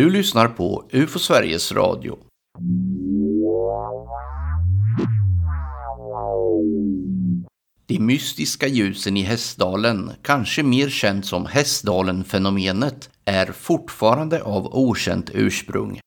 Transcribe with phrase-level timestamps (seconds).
[0.00, 2.18] Du lyssnar på UFO Sveriges Radio.
[7.86, 16.00] De mystiska ljusen i Hästdalen, kanske mer känt som Hästdalen-fenomenet, är fortfarande av okänt ursprung.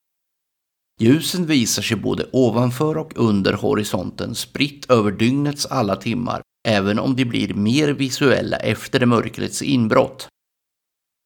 [1.02, 7.16] Ljusen visar sig både ovanför och under horisonten spritt över dygnets alla timmar, även om
[7.16, 10.30] de blir mer visuella efter mörkrets inbrott.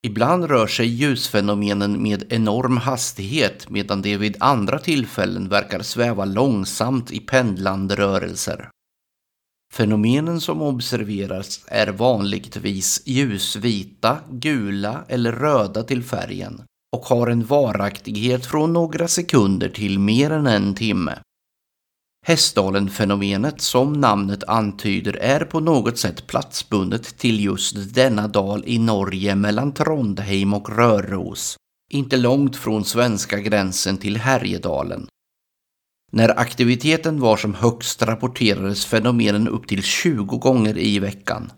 [0.05, 7.11] Ibland rör sig ljusfenomenen med enorm hastighet medan de vid andra tillfällen verkar sväva långsamt
[7.11, 8.69] i pendlande rörelser.
[9.73, 16.61] Fenomenen som observeras är vanligtvis ljusvita, gula eller röda till färgen
[16.95, 21.19] och har en varaktighet från några sekunder till mer än en timme.
[22.25, 29.35] Hästdalen-fenomenet, som namnet antyder, är på något sätt platsbundet till just denna dal i Norge
[29.35, 31.57] mellan Trondheim och Röros,
[31.91, 35.07] inte långt från svenska gränsen till Härjedalen.
[36.11, 41.51] När aktiviteten var som högst rapporterades fenomenen upp till 20 gånger i veckan.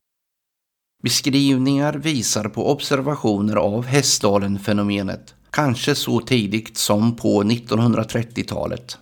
[1.04, 8.98] Beskrivningar visar på observationer av Hästdalen-fenomenet, kanske så tidigt som på 1930-talet.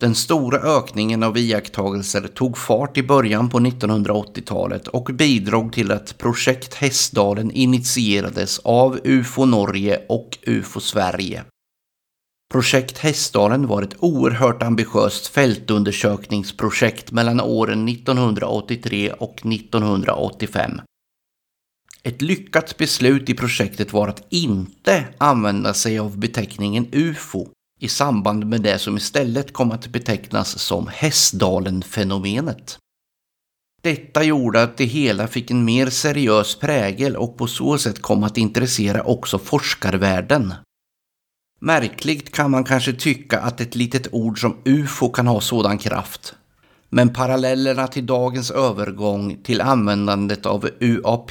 [0.00, 6.18] Den stora ökningen av iakttagelser tog fart i början på 1980-talet och bidrog till att
[6.18, 11.44] projekt Hästdalen initierades av UFO Norge och UFO Sverige.
[12.52, 20.80] Projekt Hästdalen var ett oerhört ambitiöst fältundersökningsprojekt mellan åren 1983 och 1985.
[22.02, 27.48] Ett lyckat beslut i projektet var att inte använda sig av beteckningen UFO
[27.80, 32.78] i samband med det som istället kom att betecknas som Hästdalen-fenomenet.
[33.82, 38.24] Detta gjorde att det hela fick en mer seriös prägel och på så sätt kom
[38.24, 40.54] att intressera också forskarvärlden.
[41.60, 46.34] Märkligt kan man kanske tycka att ett litet ord som UFO kan ha sådan kraft.
[46.88, 51.30] Men parallellerna till dagens övergång till användandet av UAP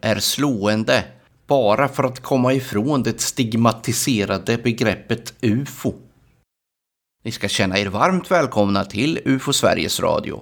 [0.00, 1.04] är slående
[1.50, 5.92] bara för att komma ifrån det stigmatiserade begreppet UFO.
[7.24, 10.40] Ni ska känna er varmt välkomna till UFO Sveriges Radio.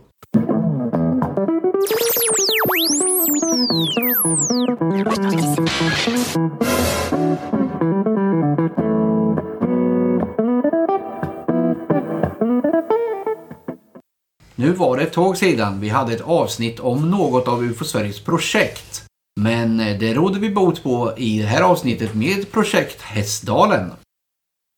[14.56, 18.24] Nu var det ett tag sedan vi hade ett avsnitt om något av UFO Sveriges
[18.24, 19.07] projekt.
[19.38, 23.90] Men eh, det råder vi bot på i det här avsnittet med projekt Hästdalen.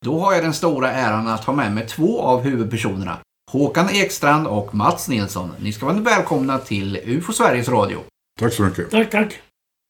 [0.04, 3.18] Då har jag den stora äran att ha med mig två av huvudpersonerna.
[3.52, 5.50] Håkan Ekstrand och Mats Nilsson.
[5.60, 7.98] Ni ska vara välkomna till UFO Sveriges Radio.
[8.40, 8.90] Tack så mycket.
[8.90, 9.40] Tack, tack.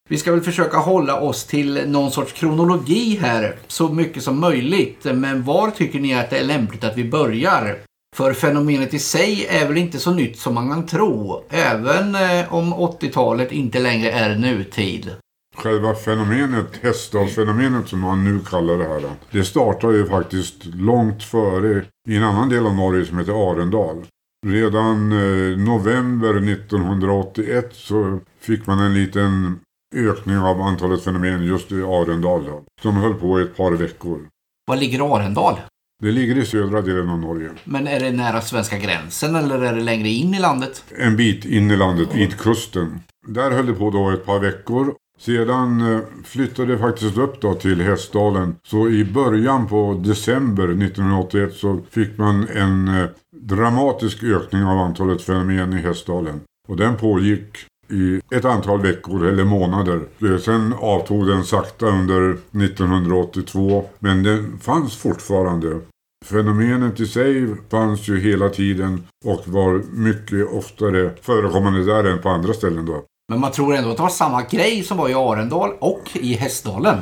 [0.08, 5.04] Vi ska väl försöka hålla oss till någon sorts kronologi här så mycket som möjligt.
[5.04, 7.78] Men var tycker ni att det är lämpligt att vi börjar?
[8.16, 12.54] För fenomenet i sig är väl inte så nytt som man kan tro, även eh,
[12.54, 15.10] om 80-talet inte längre är nutid.
[15.56, 21.84] Själva fenomenet, Hästdalsfenomenet som man nu kallar det här, det startar ju faktiskt långt före
[22.08, 24.06] i en annan del av Norge som heter Arendal.
[24.46, 29.60] Redan eh, november 1981 så fick man en liten
[29.94, 34.28] ökning av antalet fenomen just i Arendal då, som höll på i ett par veckor.
[34.66, 35.54] Var ligger Arendal?
[36.02, 37.50] Det ligger i södra delen av Norge.
[37.64, 40.84] Men är det nära svenska gränsen eller är det längre in i landet?
[40.98, 43.00] En bit in i landet, vid kusten.
[43.26, 44.94] Där höll det på då ett par veckor.
[45.18, 48.56] Sedan eh, flyttade det faktiskt upp då till Hästdalen.
[48.62, 53.08] Så i början på december 1981 så fick man en eh,
[53.40, 56.40] dramatisk ökning av antalet fenomen i Hästdalen.
[56.68, 57.58] Och den pågick
[57.90, 60.00] i ett antal veckor eller månader.
[60.38, 65.80] Sen avtog den sakta under 1982 men den fanns fortfarande.
[66.24, 72.28] Fenomenet i sig fanns ju hela tiden och var mycket oftare förekommande där än på
[72.28, 73.04] andra ställen då.
[73.28, 76.34] Men man tror ändå att det var samma grej som var i Arendal och i
[76.34, 76.98] Hästdalen.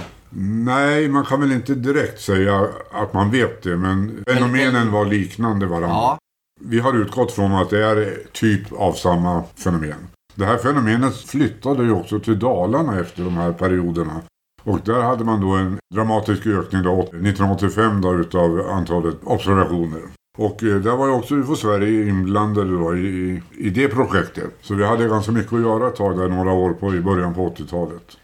[0.65, 5.67] Nej, man kan väl inte direkt säga att man vet det, men fenomenen var liknande
[5.67, 5.89] varandra.
[5.89, 6.19] Ja.
[6.61, 10.09] Vi har utgått från att det är typ av samma fenomen.
[10.39, 14.21] Det här fenomenet flyttade ju också till Dalarna efter de här perioderna.
[14.63, 20.01] Och där hade man då en dramatisk ökning då, 1985 då, utav antalet observationer.
[20.39, 24.51] Och eh, där var ju också UFO Sverige inblandade då i, i det projektet.
[24.63, 27.35] Så vi hade ganska mycket att göra ett tag där några år på, i början
[27.35, 28.17] på 80-talet.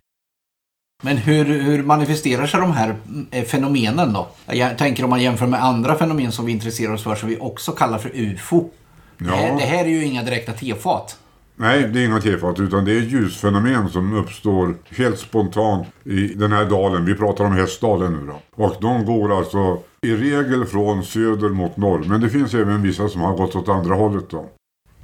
[1.03, 2.97] Men hur, hur manifesterar sig de här
[3.31, 4.29] eh, fenomenen då?
[4.47, 7.39] Jag tänker om man jämför med andra fenomen som vi intresserar oss för som vi
[7.41, 8.71] också kallar för UFO.
[9.19, 9.55] Det, här, Ja.
[9.55, 11.19] det här är ju inga direkta tefat.
[11.57, 16.53] Nej, det är inga tefat utan det är ljusfenomen som uppstår helt spontant i den
[16.53, 17.05] här dalen.
[17.05, 18.65] Vi pratar om Hästdalen nu då.
[18.65, 22.05] Och de går alltså i regel från söder mot norr.
[22.09, 24.49] Men det finns även vissa som har gått åt andra hållet då.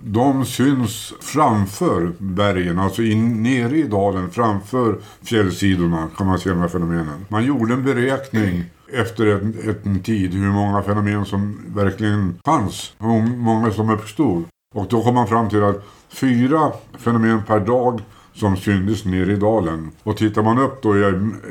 [0.04, 6.58] De syns framför bergen, alltså in, nere i dalen framför fjällsidorna kan man se de
[6.58, 7.26] här fenomenen.
[7.28, 9.54] Man gjorde en beräkning efter en,
[9.84, 12.92] en tid hur många fenomen som verkligen fanns.
[12.98, 14.44] Hur många som uppstod.
[14.74, 18.00] Och då kom man fram till att fyra fenomen per dag
[18.34, 19.90] som syntes nere i dalen.
[20.02, 20.92] Och tittar man upp då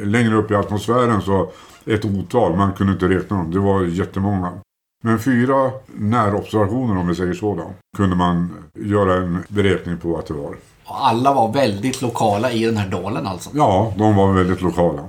[0.03, 1.51] längre upp i atmosfären så
[1.85, 4.51] ett otal, man kunde inte räkna dem, det var jättemånga.
[5.03, 10.27] Men fyra närobservationer om vi säger så då, kunde man göra en beräkning på att
[10.27, 10.55] det var.
[10.85, 13.49] Och alla var väldigt lokala i den här dalen alltså?
[13.53, 15.03] Ja, de var väldigt lokala.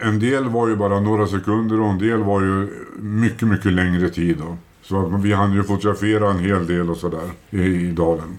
[0.00, 4.10] En del var ju bara några sekunder och en del var ju mycket, mycket längre
[4.10, 4.38] tid.
[4.38, 4.56] Då.
[4.88, 8.38] Så att vi hann ju fotografera en hel del och sådär i, i dalen.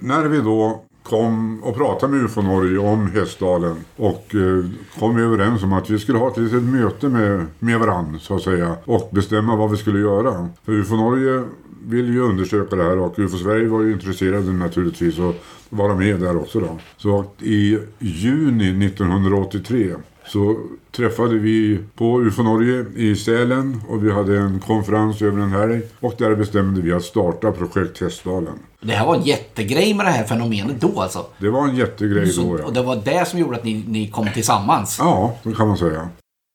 [0.00, 4.64] När vi då kom och pratade med UFO Norge om Hästdalen och eh,
[4.98, 8.42] kom överens om att vi skulle ha ett litet möte med, med varandra så att
[8.42, 10.48] säga och bestämma vad vi skulle göra.
[10.64, 11.44] För UFO Norge
[11.86, 15.36] ville ju undersöka det här och UFO Sverige var ju intresserade naturligtvis att
[15.68, 16.78] vara med där också då.
[16.96, 19.94] Så i juni 1983
[20.28, 20.56] så
[20.96, 25.80] träffade vi på UFO Norge i Sälen och vi hade en konferens över en helg
[26.00, 28.58] och där bestämde vi att starta projekt Hästdalen.
[28.80, 31.26] Det här var en jättegrej med det här fenomenet då alltså?
[31.38, 32.64] Det var en jättegrej så, då ja.
[32.64, 34.96] Och det var det som gjorde att ni, ni kom tillsammans?
[35.00, 36.08] Ja, det kan man säga.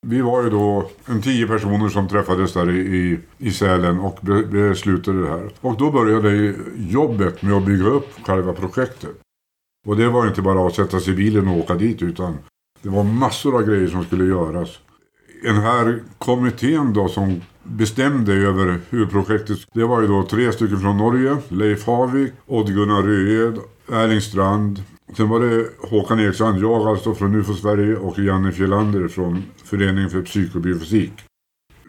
[0.06, 4.20] Vi var ju då en tio personer som träffades där i, i Sälen och
[4.52, 5.50] beslutade det här.
[5.62, 9.16] Och då började jobbet med att bygga upp själva projektet.
[9.88, 12.38] Och det var inte bara att sätta sig i bilen och åka dit utan
[12.84, 14.70] det var massor av grejer som skulle göras.
[15.44, 19.58] Den här kommittén då som bestämde över hur projektet...
[19.74, 21.38] Det var ju då tre stycken från Norge.
[21.50, 23.60] Leif Havik, Odd-Gunnar Röed,
[23.92, 24.84] Erling Strand.
[25.18, 30.10] Sen var det Håkan Eriksson, jag alltså från UFO Sverige och Janne Fjellander från Föreningen
[30.10, 31.14] för psykobiofysik.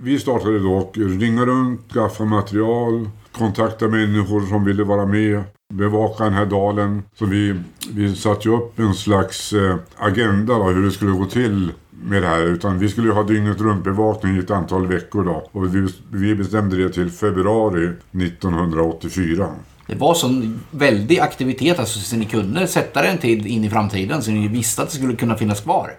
[0.00, 3.08] Vi startade då och ringa runt, skaffa material,
[3.38, 5.42] kontakta människor som ville vara med
[5.75, 7.02] bevaka den här dalen.
[7.19, 7.54] Så vi,
[7.92, 12.22] vi satte ju upp en slags eh, agenda då, hur det skulle gå till med
[12.22, 12.42] det här.
[12.42, 15.48] Utan vi skulle ju ha dygnet runt bevakning i ett antal veckor då.
[15.52, 19.48] Och vi, vi bestämde det till februari 1984.
[19.86, 24.22] Det var sån väldig aktivitet alltså, så ni kunde sätta den tid in i framtiden
[24.22, 25.90] så ni visste att det skulle kunna finnas kvar.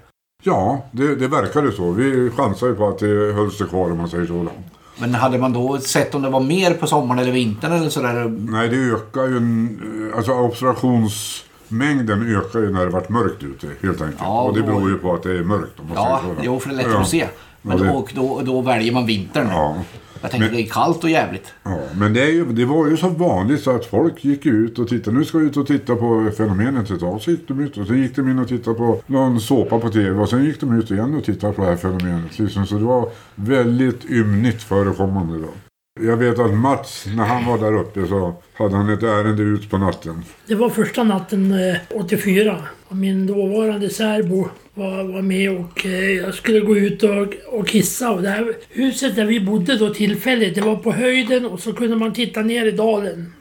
[0.44, 1.92] Ja, det, det verkade så.
[1.92, 4.48] Vi chansade ju på att det höll sig kvar om man säger så.
[4.98, 8.36] Men hade man då sett om det var mer på sommaren eller vintern eller sådär?
[8.50, 9.38] Nej, det ökar ju...
[9.38, 14.22] En, alltså observationsmängden ökar ju när det varit mörkt ute helt enkelt.
[14.22, 15.80] Ja, och det beror ju på att det är mörkt.
[15.80, 17.02] Om man ja, jo, för det är lättare ja.
[17.02, 17.28] att se.
[17.62, 17.92] Men ja, det...
[17.92, 19.48] och då, då väljer man vintern.
[19.50, 19.76] Ja.
[20.22, 21.54] Jag tänkte men, det är kallt och jävligt.
[21.64, 24.80] Ja, men det, är ju, det var ju så vanligt så att folk gick ut
[24.80, 25.18] och tittade.
[25.18, 27.22] Nu ska vi ut och titta på fenomenet idag.
[27.22, 29.90] Så gick de ut och så gick de in och tittade på någon såpa på
[29.90, 30.20] tv.
[30.20, 32.40] Och sen gick de ut igen och tittade på det här fenomenet.
[32.40, 32.66] Liksom.
[32.66, 35.50] Så det var väldigt ymnigt förekommande då.
[36.00, 39.70] Jag vet att Mats, när han var där uppe så hade han ett ärende ut
[39.70, 40.24] på natten.
[40.48, 42.64] Det var första natten eh, 84.
[42.90, 48.12] Min dåvarande särbo var, var med och eh, jag skulle gå ut och, och kissa.
[48.12, 51.74] Och det här huset där vi bodde då tillfälligt, det var på höjden och så
[51.74, 53.34] kunde man titta ner i dalen.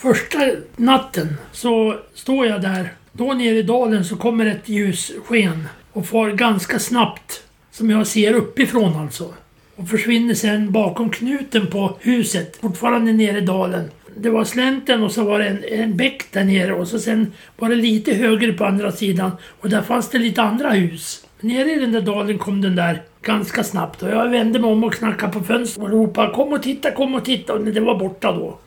[0.00, 0.38] Första
[0.76, 2.92] natten så står jag där.
[3.12, 7.42] Då nere i dalen så kommer ett ljussken och far ganska snabbt.
[7.70, 9.34] Som jag ser uppifrån alltså
[9.82, 13.90] och försvinner sen bakom knuten på huset, fortfarande nere i dalen.
[14.16, 17.32] Det var slänten och så var det en, en bäck där nere och så sen
[17.56, 21.26] var det lite högre på andra sidan och där fanns det lite andra hus.
[21.40, 24.84] Nere i den där dalen kom den där ganska snabbt och jag vände mig om
[24.84, 27.98] och knackade på fönstret och ropade kom och titta, kom och titta och det var
[27.98, 28.58] borta då.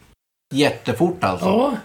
[0.53, 1.45] Jättefort alltså?
[1.45, 1.77] Ja.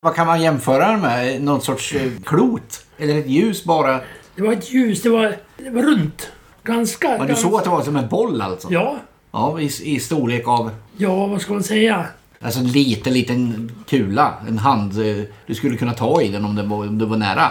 [0.00, 1.42] Vad kan man jämföra med?
[1.42, 2.86] Någon sorts eh, klot?
[2.98, 4.00] Eller ett ljus bara?
[4.36, 6.30] Det var ett ljus, det var, det var runt.
[6.66, 7.08] Ganska...
[7.08, 7.48] Men du ganska...
[7.48, 8.68] såg att det var som en boll alltså?
[8.70, 8.96] Ja.
[9.32, 10.70] Ja, i, i storlek av?
[10.96, 12.06] Ja, vad ska man säga?
[12.40, 14.34] Alltså en liten, liten kula.
[14.48, 14.92] En hand.
[14.92, 17.50] Eh, du skulle kunna ta i den om det var, om det var nära.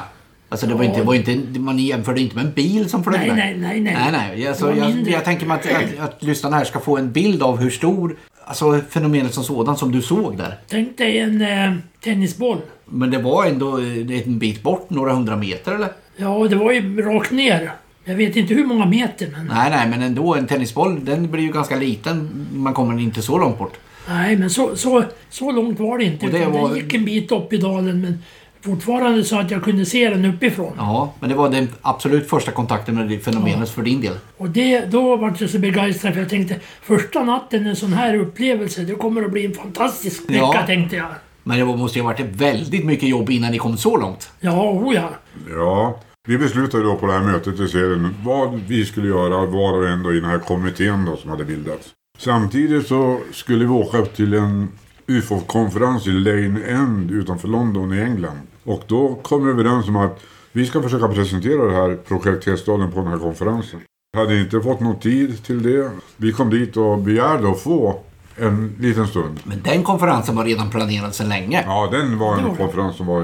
[0.50, 3.36] Alltså det var, inte, var inte, man jämförde inte med en bil som flög nej,
[3.36, 3.98] nej, nej, nej.
[4.12, 4.48] nej, nej.
[4.48, 7.58] Alltså, jag, jag, tänker mig att, att, att lyssnarna här ska få en bild av
[7.58, 10.60] hur stor, alltså fenomenet som sådant som du såg där.
[10.68, 12.58] Tänk dig en eh, tennisboll.
[12.86, 15.90] Men det var ändå eh, en bit bort, några hundra meter eller?
[16.18, 17.72] Ja, det var ju rakt ner.
[18.06, 19.46] Jag vet inte hur många meter men...
[19.46, 22.48] Nej, nej, men ändå en tennisboll den blir ju ganska liten.
[22.54, 23.74] Man kommer inte så långt bort.
[24.08, 26.26] Nej, men så, så, så långt var det inte.
[26.26, 26.70] Och det var...
[26.70, 28.24] Den gick en bit upp i dalen men
[28.62, 30.74] fortfarande så att jag kunde se den uppifrån.
[30.78, 33.66] Ja, men det var den absolut första kontakten med det fenomenet ja.
[33.66, 34.14] för din del.
[34.38, 38.16] Och det, då var jag så begeistrad för jag tänkte första natten en sån här
[38.16, 40.64] upplevelse, det kommer att bli en fantastisk vecka ja.
[40.66, 41.08] tänkte jag.
[41.44, 44.30] Men det måste ju ha varit väldigt mycket jobb innan ni kom så långt.
[44.40, 45.10] Ja, o ja.
[45.50, 49.74] Ja, vi beslutade då på det här mötet i serien vad vi skulle göra var
[49.74, 51.90] och en då i den här kommittén då som hade bildats.
[52.18, 54.70] Samtidigt så skulle vi åka upp till en
[55.08, 58.40] UFO-konferens i Lane End utanför London i England.
[58.64, 60.20] Och då kom vi överens om att
[60.52, 63.80] vi ska försöka presentera det här projekt Hästdalen på den här konferensen.
[64.14, 65.92] Vi hade inte fått någon tid till det.
[66.18, 68.00] Vi kom dit och begärde att få
[68.38, 69.40] en liten stund.
[69.44, 71.64] Men den konferensen var redan planerad sedan länge.
[71.66, 73.24] Ja, den var en konferens som var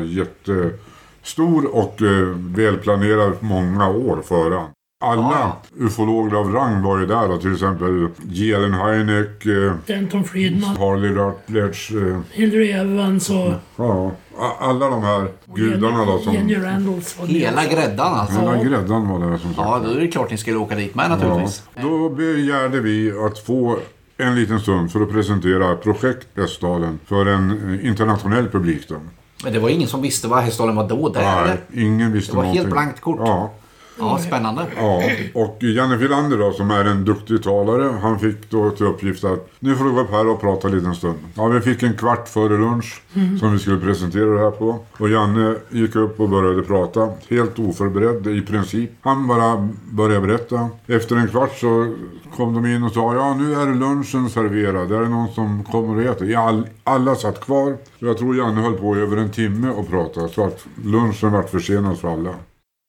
[1.26, 4.64] jättestor och eh, välplanerad många år före.
[5.04, 5.62] Alla Ja.
[5.80, 11.12] ufologer av rang var ju där då, till exempel Jelen Heineck, eh, Denton Friedman, Harley
[11.14, 14.12] Rutledge, eh, Hillary Evans och ja,
[14.60, 16.34] alla de här gudarna då som...
[16.34, 17.20] Jenny Randalls.
[17.20, 18.40] var Hela gräddan alltså.
[18.40, 19.58] Hela gräddan var där som sagt.
[19.58, 21.64] Ja, då är det klart ni skulle åka dit med naturligtvis.
[21.76, 23.78] Ja, då begärde vi att få
[24.18, 28.88] en liten stund för att presentera projekt Västdalen för en eh, internationell publik.
[28.90, 28.96] Då.
[29.44, 32.38] Men det var ingen som visste vad Hästdalen var då, där Nej, ingen visste Det
[32.38, 32.72] var helt någonting.
[32.74, 33.20] blankt kort.
[33.20, 33.52] Ja,
[34.00, 34.66] Ja, spännande.
[34.78, 35.02] ja,
[35.34, 39.50] och Janne Filander då som är en duktig talare, han fick då till uppgift att
[39.60, 41.18] nu får du gå upp här och prata lite en stund.
[41.36, 43.02] Ja, vi fick en kvart före lunch
[43.40, 44.80] som vi skulle presentera det här på.
[44.98, 48.92] Och Janne gick upp och började prata, helt oförberedd i princip.
[49.02, 50.70] Han bara började berätta.
[50.88, 51.96] Efter en kvart så
[52.36, 55.96] kom de in och sa ja nu är lunchen serverad, är det någon som kommer
[55.96, 56.28] och äter?
[56.28, 57.78] Ja, all, alla satt kvar.
[58.00, 61.50] Jag tror Janne höll på i över en timme och pratade så att lunchen vart
[61.50, 62.34] försenad för alla.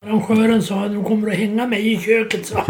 [0.05, 2.57] Arrangören sa att de kommer att hänga mig i köket, så.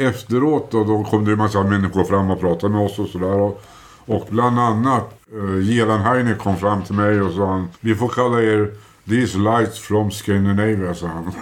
[0.00, 3.40] Efteråt då, då kom det en massa människor fram och pratade med oss och sådär.
[3.40, 3.62] Och,
[4.06, 8.08] och bland annat uh, Jelan Heine kom fram till mig och sa han, vi får
[8.08, 8.70] kalla er
[9.08, 11.32] These lights from Scandinavia, sa han.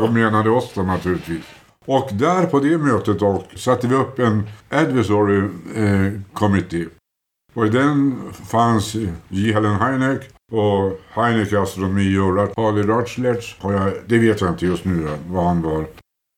[0.02, 1.44] och menade oss då naturligtvis.
[1.84, 5.38] Och där på det mötet då satte vi upp en advisory
[5.74, 6.88] eh, committee.
[7.54, 8.96] Och i den fanns
[9.28, 13.56] Jelan Heineck och Heineck Astronomi och Harley Rutledge.
[13.60, 15.86] Och jag, det vet jag inte just nu vad han var.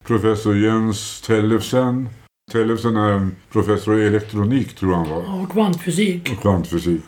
[0.04, 2.08] Professor Jens Tellefsen.
[2.52, 5.42] Tellefsen är en professor i elektronik tror jag han var.
[5.42, 6.32] Och kvantfysik.
[6.32, 7.02] Och kvantfysik.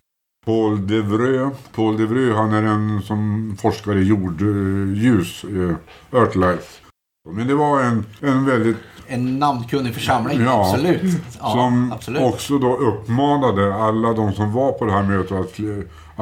[0.45, 1.57] Paul Devreux.
[1.75, 5.43] Paul Devreux han är en som forskar i jordljus.
[5.43, 5.75] Eh,
[6.19, 6.81] Earthlight.
[7.31, 10.61] Men det var en, en väldigt En namnkunnig församling, Ja.
[10.71, 11.01] absolut.
[11.39, 12.21] Ja, som absolut.
[12.21, 15.59] också då uppmanade alla de som var på det här mötet att,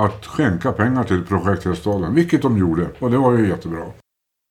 [0.06, 2.16] att skänka pengar till projekt Hästdalen.
[2.16, 2.88] Vilket de gjorde.
[3.00, 3.84] Och det var ju jättebra.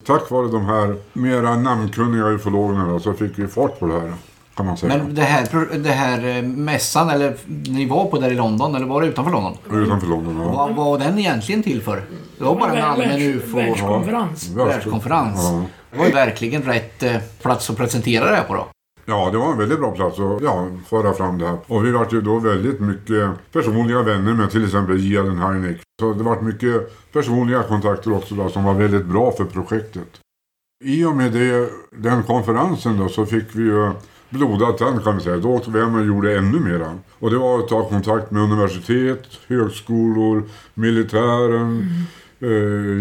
[0.06, 4.12] Tack vare de här mera namnkunniga ufologerna så fick vi fart på det här.
[4.56, 4.96] Kan man säga.
[4.96, 7.37] Men det här, det här eh, mässan, eller
[7.70, 9.56] ni var på där i London, eller var det utanför London?
[9.73, 10.40] Utanför London.
[10.40, 10.52] Ja.
[10.52, 12.02] Vad var den egentligen till för?
[12.38, 13.56] Det var bara en allmän ufo...
[13.56, 14.49] Världskonferens.
[14.49, 15.40] Världskonferens.
[15.42, 15.62] Ja.
[15.94, 18.66] Det var ju verkligen rätt eh, plats att presentera det här på då.
[19.04, 21.58] Ja, det var en väldigt bra plats att ja, föra fram det här.
[21.66, 25.80] Och vi var ju då väldigt mycket personliga vänner med till exempel Jelen Heineck.
[26.00, 30.20] Så det var mycket personliga kontakter också då, som var väldigt bra för projektet.
[30.84, 33.92] I och med det, den konferensen då så fick vi ju
[34.28, 35.36] blodad tand kan vi säga.
[35.36, 36.98] Då åkte vi hem och gjorde ännu mera.
[37.18, 40.42] Och det var att ta kontakt med universitet, högskolor,
[40.74, 41.78] militären.
[41.80, 42.24] Eh,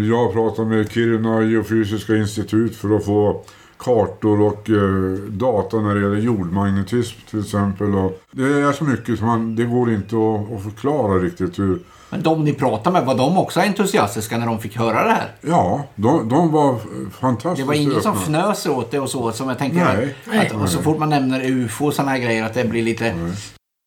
[0.08, 3.44] jag pratade med Kiruna geofysiska institut för att få
[3.84, 7.94] kartor och eh, data när det gäller jordmagnetism till exempel.
[7.94, 11.78] Och det är så mycket som man, det går inte att, att förklara riktigt hur.
[12.10, 15.32] Men de ni pratade med, var de också entusiastiska när de fick höra det här?
[15.40, 16.78] Ja, de, de var
[17.20, 20.46] fantastiskt Det var ingen som fnös åt det och så som jag tänker Nej.
[20.46, 23.14] att och så fort man nämner UFO och sådana här grejer att det blir lite...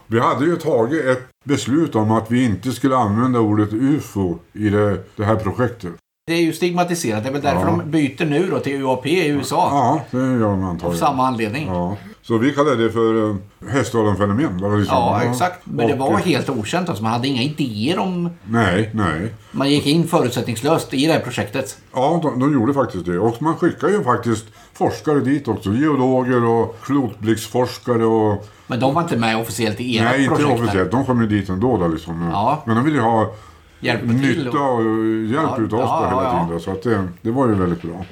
[0.07, 4.69] Vi hade ju tagit ett beslut om att vi inte skulle använda ordet UFO i
[4.69, 5.91] det, det här projektet.
[6.27, 7.23] Det är ju stigmatiserat.
[7.23, 7.79] Det är väl därför Ja.
[7.83, 9.67] de byter nu då till UAP i USA.
[9.71, 10.97] Ja, det gör Av antagligen.
[10.99, 11.67] samma anledning.
[11.67, 11.97] Ja.
[12.27, 13.35] Så vi kallade det för uh,
[13.69, 14.57] Hästdalen-fenomen.
[14.57, 15.21] var det liksom.
[15.31, 15.61] exakt.
[15.63, 16.89] Men det Och, var eh, helt okänt.
[16.89, 18.29] Alltså, man hade inga idéer om...
[18.45, 19.33] Nej, nej.
[19.51, 21.77] Man gick in förutsättningslöst i det här projektet.
[21.93, 23.19] Ja, de, de gjorde faktiskt det.
[23.19, 25.73] Och man skickar ju faktiskt forskare dit också.
[25.73, 28.47] Geologer och klotblixtforskare och...
[28.67, 30.61] Men de var inte med officiellt i ert nej, inte projekt.
[30.61, 30.91] officiellt.
[30.91, 32.29] De kom ju dit ändå då liksom.
[32.31, 32.63] Ja.
[32.65, 33.33] Men de ville ju ha
[33.79, 34.83] Hjälpa nytta och
[35.25, 36.45] hjälp Ja, utav oss ja, hela ja, ja.
[36.45, 36.59] tiden.
[36.59, 38.05] Så att det, det var ju väldigt bra.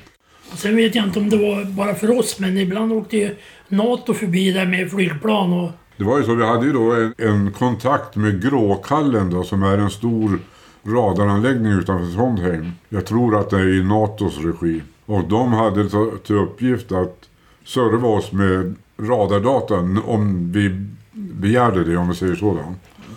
[0.55, 3.35] Sen vet jag inte om det var bara för oss, men ibland åkte ju
[3.67, 5.71] NATO förbi där med flygplan och...
[5.97, 9.63] Det var ju så, vi hade ju då en, en kontakt med Gråkallen då, som
[9.63, 10.39] är en stor
[10.83, 12.71] radaranläggning utanför Trondheim.
[12.89, 14.81] Jag tror att det är i NATOs regi.
[15.05, 15.89] Och de hade
[16.25, 17.29] till uppgift att
[17.65, 22.59] serva oss med radardata om vi begärde det, om vi säger så.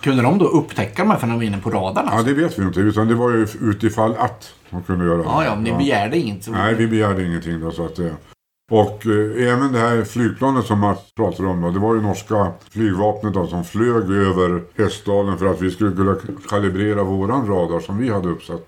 [0.00, 2.06] Kunde de då upptäcka de här fenomenen på radarn?
[2.06, 2.26] Ja, Alltså?
[2.34, 5.22] det vet vi inte, utan det var ju utifall att de kunde göra det.
[5.24, 6.48] Ja, ja, ni begärde inget.
[6.48, 8.12] Nej, vi begärde ingenting då, så att det...
[8.70, 12.52] Och eh, även det här flygplanet som Mats pratade om då, det var ju norska
[12.70, 16.16] flygvapnet då, som flög över Hästdalen för att vi skulle kunna
[16.48, 18.66] kalibrera våran radar som vi hade uppsatt.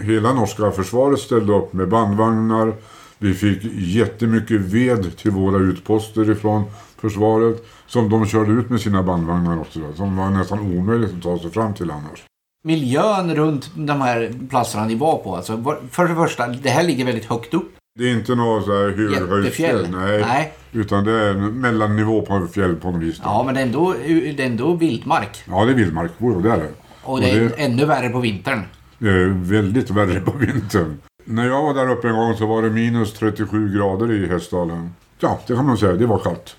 [0.00, 2.74] Hela norska försvaret ställde upp med bandvagnar.
[3.18, 6.64] Vi fick jättemycket ved till våra utposter ifrån
[7.02, 9.80] försvaret som de körde ut med sina bandvagnar också.
[9.80, 12.24] Då, som var nästan omöjligt att ta sig fram till annars.
[12.64, 17.04] Miljön runt de här platserna ni var på, alltså, för det första, det här ligger
[17.04, 17.72] väldigt högt upp.
[17.98, 19.86] Det är inte något så här hyrhöjdsfjäll.
[19.90, 20.52] Nej, Nej.
[20.72, 23.18] Utan det är mellannivå på fjäll på något vis.
[23.18, 23.22] då.
[23.24, 25.44] Ja, men det är ändå, det är ändå vildmark.
[25.50, 26.10] Ja, det är vildmark.
[26.18, 26.68] Jo, det är det.
[27.02, 28.62] Och det är ännu värre på vintern.
[28.98, 30.98] Det är väldigt värre på vintern.
[31.24, 34.90] När jag var där uppe en gång så var det minus 37 grader i Hästdalen.
[35.22, 35.92] Ja, det kan man säga.
[35.92, 36.56] Det var kallt.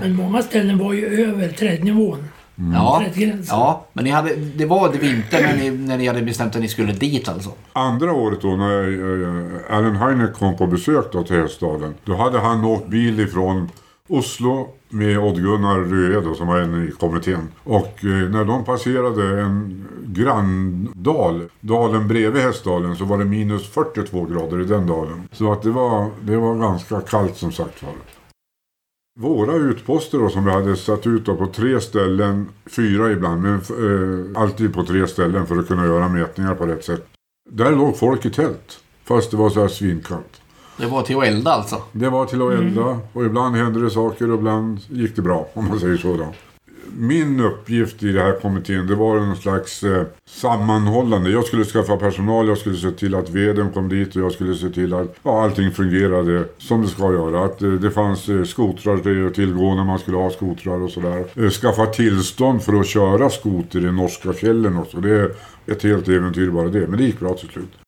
[0.00, 2.24] Men många ställen var ju över trädnivån.
[2.74, 3.56] Ja, Trädgränsen.
[3.58, 6.62] ja, men ni hade, det var det vinter när ni, när ni hade bestämt att
[6.62, 7.50] ni skulle dit alltså.
[7.72, 8.82] Andra året då när
[9.72, 11.94] eh, Alan Hynek kom på besök då till Hästdalen.
[12.04, 13.70] Då hade han åkt bil ifrån
[14.08, 17.48] Oslo med Odd-Gunnar Röe då, som var en i kommittén.
[17.64, 24.24] Och eh, när de passerade en granndal, dalen bredvid Hästdalen, så var det minus 42
[24.24, 25.28] grader i den dalen.
[25.32, 27.92] Så att det var, det var ganska kallt som sagt var.
[29.20, 33.54] Våra utposter då, som vi hade satt ut då, på tre ställen, fyra ibland, men
[33.54, 37.06] eh, alltid på tre ställen för att kunna göra mätningar på rätt sätt.
[37.50, 38.80] Där låg folk i tält.
[39.04, 40.39] Fast det var så här svinkallt.
[40.80, 41.82] Det var till att elda alltså.
[41.92, 45.48] Det var till att elda och ibland hände det saker och ibland gick det bra
[45.54, 46.26] om man säger så då.
[46.96, 51.30] Min uppgift i den här kommittén det var en slags eh, sammanhållande.
[51.30, 54.54] Jag skulle skaffa personal, jag skulle se till att veden kom dit och jag skulle
[54.54, 57.44] se till att ja, allting fungerade som det ska göra.
[57.44, 60.90] Att eh, det fanns eh, skotrar till att tillgå när man skulle ha skotrar och
[60.90, 61.24] sådär.
[61.34, 65.00] Eh, skaffa tillstånd för att köra skoter i norska fjällen också.
[65.00, 65.30] Det är
[65.66, 66.86] ett helt äventyr bara det.
[66.86, 67.79] Men det gick bra till slut.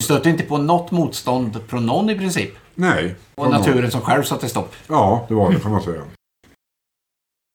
[0.00, 2.50] Ni stötte inte på något motstånd från någon i princip.
[2.74, 3.16] Nej.
[3.34, 4.74] Och naturen som själv satte stopp.
[4.86, 6.02] Ja, det var det kan man säga.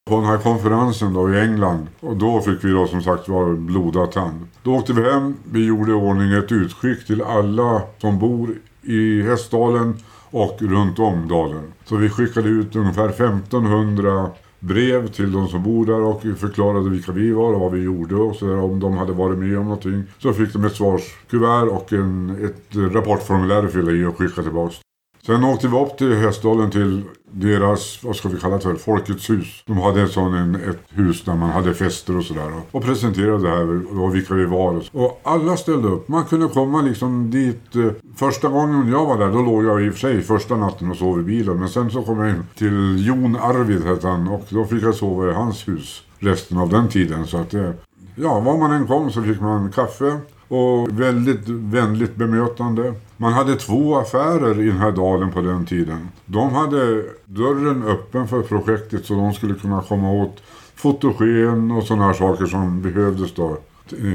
[0.09, 3.53] På den här konferensen då i England, och då fick vi då som sagt var
[3.53, 4.47] blodad tand.
[4.63, 9.21] Då åkte vi hem, vi gjorde i ordning ett utskick till alla som bor i
[9.21, 9.97] Hästdalen
[10.31, 11.73] och runt om dalen.
[11.85, 14.29] Så vi skickade ut ungefär 1500
[14.65, 18.15] brev till de som bor där och förklarade vilka vi var och vad vi gjorde
[18.15, 20.03] och så där, om de hade varit med om någonting.
[20.17, 24.84] Så fick de ett svarskuvert och en, ett rapportformulär att fylla i och skicka tillbaka.
[25.25, 29.29] Sen åkte vi upp till Hästdalen till deras, vad ska vi kalla det för, Folkets
[29.29, 29.63] hus.
[29.65, 32.51] De hade ett sån, en, ett hus där man hade fester och sådär.
[32.71, 34.83] Och presenterade det här och vilka vi var.
[34.91, 36.07] Och alla ställde upp.
[36.07, 37.75] Man kunde komma liksom dit.
[37.75, 40.91] eh, Första gången jag var där, då låg jag i och för sig första natten
[40.91, 41.59] och sov i bilen.
[41.59, 44.95] Men sen så kom jag in till Jon Arvid hette han och då fick jag
[44.95, 47.27] sova i hans hus resten av den tiden.
[47.27, 47.73] Så att det,
[48.15, 50.17] ja, var man än kom så fick man kaffe.
[50.47, 52.93] Och väldigt vänligt bemötande.
[53.17, 56.09] Man hade två affärer i den här dalen på den tiden.
[56.25, 60.43] De hade dörren öppen för projektet så de skulle kunna komma åt
[60.75, 63.57] fotogen och sådana här saker som behövdes då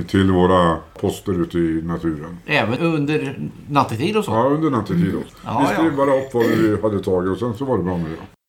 [0.08, 2.38] till våra poster ute i naturen.
[2.46, 4.30] Även under nattetid och så.
[4.30, 5.36] Ja, under nattetid också.
[5.44, 5.96] Ja, vi skrev ja.
[5.96, 8.39] bara upp vad vi hade tagit och sen så var det bra med det.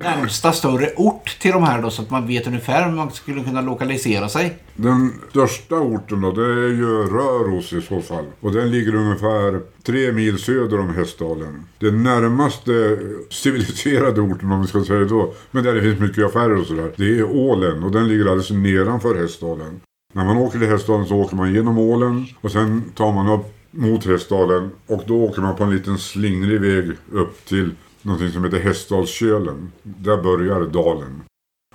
[0.00, 3.44] Närmsta större ort till de här då så att man vet ungefär hur man skulle
[3.44, 4.58] kunna lokalisera sig.
[4.76, 8.24] Den största orten då, det är ju Röros i så fall.
[8.40, 11.64] Och den ligger ungefär tre mil söder om Hästdalen.
[11.78, 12.98] Den närmaste
[13.30, 16.92] civiliserade orten om vi ska säga då, men där det finns mycket affärer och sådär,
[16.96, 19.80] det är Ålen och den ligger alldeles nedanför Hästdalen.
[20.14, 23.46] När man åker till Hästdalen så åker man genom Ålen och sen tar man upp
[23.70, 27.70] mot Hästdalen och då åker man på en liten slingrig väg upp till
[28.08, 29.72] någonting som heter Hästdalskölen.
[29.82, 31.22] Där börjar dalen.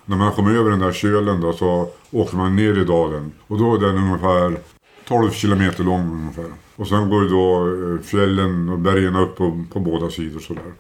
[0.06, 3.32] När man kommer över den där kölen då så åker man ner i dalen.
[3.48, 4.58] Och då är den ungefär
[5.08, 6.52] 12 kilometer lång ungefär.
[6.76, 10.74] Och sen går ju då eh, fjällen och bergen upp på, på båda sidor sådär.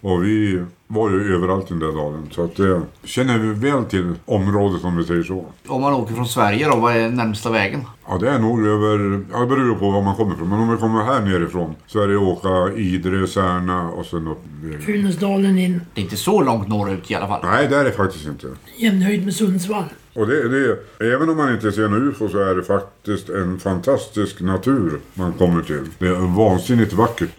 [0.00, 2.28] Och vi var ju överallt i den där dalen.
[2.30, 5.46] Så att det känner vi väl till området om vi säger så.
[5.66, 7.80] Om man åker från Sverige då, vad är närmsta vägen?
[8.08, 10.48] Ja det är nog över, ja det beror på var man kommer ifrån.
[10.48, 14.26] Men om vi kommer här nerifrån så är det att åka Idre, Särna och sen
[14.26, 14.38] upp.
[14.84, 15.80] Funäsdalen in.
[15.94, 17.40] Det är inte så långt norrut i alla fall.
[17.44, 18.46] Nej det är det faktiskt inte.
[18.76, 19.84] Jämnhöjd med Sundsvall.
[20.14, 20.78] Och det, det,
[21.14, 25.32] även om man inte ser något UFO så är det faktiskt en fantastisk natur man
[25.32, 25.86] kommer till.
[25.98, 27.30] Det är vansinnigt vackert.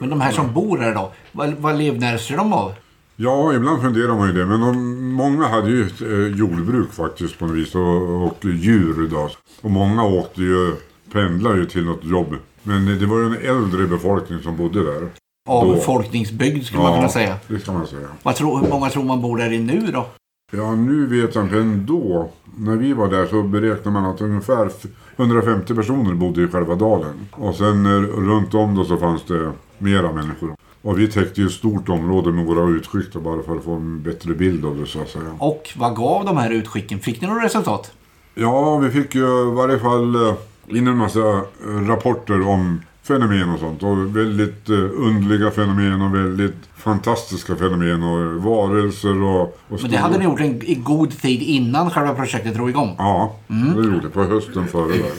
[0.00, 2.72] Men de här som bor här då, vad, vad livnärs de av?
[3.16, 4.46] Ja, ibland funderar man ju det.
[4.46, 7.74] Men de, många hade ju ett eh, jordbruk faktiskt på något vis.
[7.74, 9.30] Och, och djur då.
[9.60, 10.76] Och många åkte ju,
[11.12, 12.36] pendlade ju till något jobb.
[12.62, 15.08] Men det var ju en äldre befolkning som bodde där.
[15.48, 17.36] Avfolkningsbygd skulle man kunna säga.
[17.48, 18.08] det kan man säga.
[18.22, 20.06] Vad tror, hur många tror man bor där i nu då?
[20.52, 21.56] Ja, nu vet jag inte.
[21.56, 24.70] Men då, när vi var där så beräknar man att ungefär
[25.16, 27.26] 150 personer bodde i själva dalen.
[27.30, 30.54] Och sen eh, runt om då så fanns det mera människor.
[30.82, 34.02] Och vi täckte ju ett stort område med våra utskick bara för att få en
[34.02, 35.36] bättre bild av det så att säga.
[35.38, 36.98] Och vad gav de här utskicken?
[36.98, 37.92] Fick ni några resultat?
[38.34, 40.34] Ja, vi fick ju i varje fall eh,
[40.66, 43.82] in en massa eh, rapporter om fenomen och sånt.
[43.82, 49.42] Och väldigt eh, underliga fenomen och väldigt fantastiska fenomen och varelser och...
[49.68, 52.94] och Men det hade ni gjort en, i god tid innan själva projektet drog igång?
[52.98, 55.12] Ja, det gjorde det på hösten före där.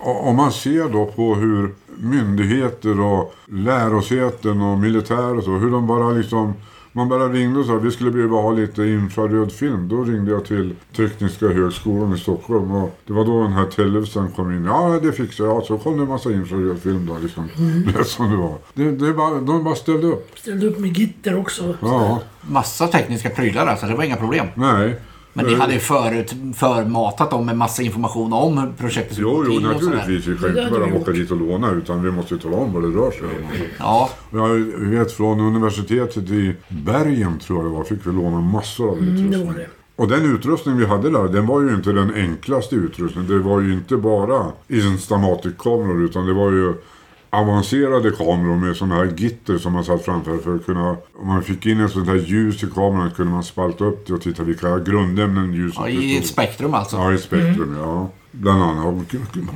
[0.00, 5.86] Om man ser då på hur myndigheter och lärosäten och militär och så, hur de
[5.86, 6.54] bara liksom
[6.92, 9.88] man bara ringde och sa att vi skulle behöva ha lite infraröd film.
[9.88, 14.28] Då ringde jag till Tekniska högskolan i Stockholm och det var då den här Tellefsen
[14.30, 14.64] kom in.
[14.64, 15.62] Ja, det fixar jag.
[15.62, 17.48] Så kom det en massa infraröd film då liksom.
[17.92, 18.54] Det är som det var.
[18.74, 20.30] Det, det bara, de bara ställde upp.
[20.38, 21.76] Ställde upp med gitter också.
[21.80, 24.46] Ja, Massa tekniska prylar alltså, det var inga problem.
[24.54, 25.00] nej.
[25.34, 29.36] Men ni hade ju förut förmatat dem med massa information om hur projektet skulle Jo,
[29.36, 29.96] gå jo, till och sådär.
[29.96, 30.34] naturligtvis.
[30.36, 32.72] Vi kan Det inte bara åka dit och låna utan vi måste ju tala om
[32.72, 33.30] vad det rör sig om.
[33.78, 38.88] Ja, Jag vet från universitetet i Bergen tror jag det var, fick vi låna massor
[38.90, 39.46] av Mm, det utrustning.
[39.46, 39.66] var det.
[39.96, 43.30] Och den utrustning vi hade där, den var ju inte den enklaste utrustningen.
[43.30, 46.74] Det var ju inte bara Instamatic-kameror utan det var ju
[47.32, 50.96] avancerade kameror med sådana här gitter som man satt framför för att kunna...
[51.16, 54.14] Om man fick in ett sånt här ljus i kameran kunde man spalta upp det
[54.14, 56.96] och titta vilka grundämnen ljuset ja, i ett spektrum alltså.
[56.96, 58.08] Ja, i spektrum, ja.
[58.30, 59.10] Bland annat.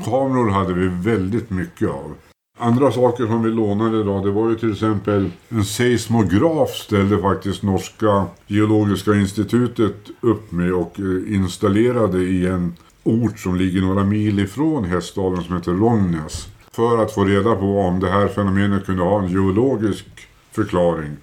[0.04, 2.14] Kameror hade vi väldigt mycket av.
[2.58, 7.62] Andra saker som vi lånade då, det var ju till exempel en seismograf ställde faktiskt
[7.62, 14.38] Norska geologiska institutet upp med och eh, installerade i en ort som ligger några mil
[14.38, 16.48] ifrån Hästdalen som heter Rångnäs.
[16.76, 20.06] För att få reda på om det här fenomenet kunde ha en geologisk
[20.52, 21.16] förklaring.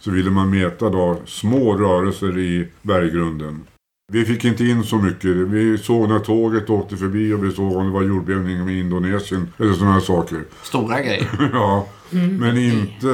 [0.00, 3.60] Så ville man mäta då små rörelser i berggrunden.
[4.12, 5.30] Vi fick inte in så mycket.
[5.30, 9.52] Vi såg när tåget åkte förbi och vi såg om det var jordbävning med Indonesien
[9.58, 10.44] eller sådana här saker.
[10.62, 11.50] Stora grejer.
[11.52, 11.86] Ja,
[12.40, 13.06] men inte...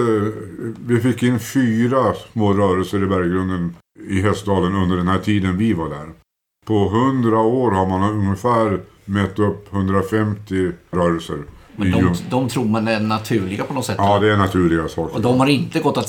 [0.87, 3.77] Vi fick in fyra små rörelser i berggrunden
[4.09, 6.09] i Hästdalen under den här tiden vi var där.
[6.67, 11.39] På hundra år har man ungefär mätt upp 150 rörelser.
[11.81, 13.97] Men de, de tror man är naturliga på något sätt.
[13.99, 15.15] Ja, det är naturliga saker.
[15.15, 16.09] Och de har inte gått att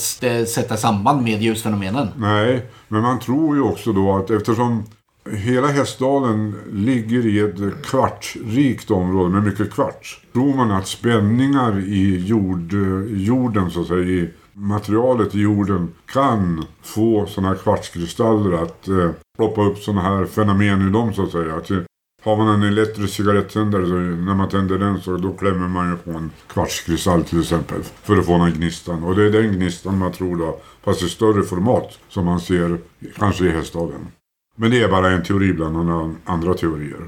[0.49, 2.07] sätta samband med ljusfenomenen.
[2.17, 4.83] Nej, men man tror ju också då att eftersom
[5.29, 10.21] hela Hästdalen ligger i ett kvartsrikt område med mycket kvarts.
[10.33, 12.73] Tror man att spänningar i jord,
[13.09, 19.11] jorden, så att säga, i materialet i jorden kan få sådana här kvartskristaller att eh,
[19.37, 21.55] ploppa upp sådana här fenomen i dem så att säga.
[21.55, 21.77] Att, eh,
[22.23, 25.97] har man en elektrisk cigarettändare så när man tänder den så då klämmer man ju
[25.97, 27.77] på en kvartskristall till exempel.
[28.03, 29.03] För att få den gnistan.
[29.03, 32.77] Och det är den gnistan man tror då, fast i större format, som man ser
[33.17, 34.07] kanske i Hästdalen.
[34.55, 36.99] Men det är bara en teori bland andra- andra teorier.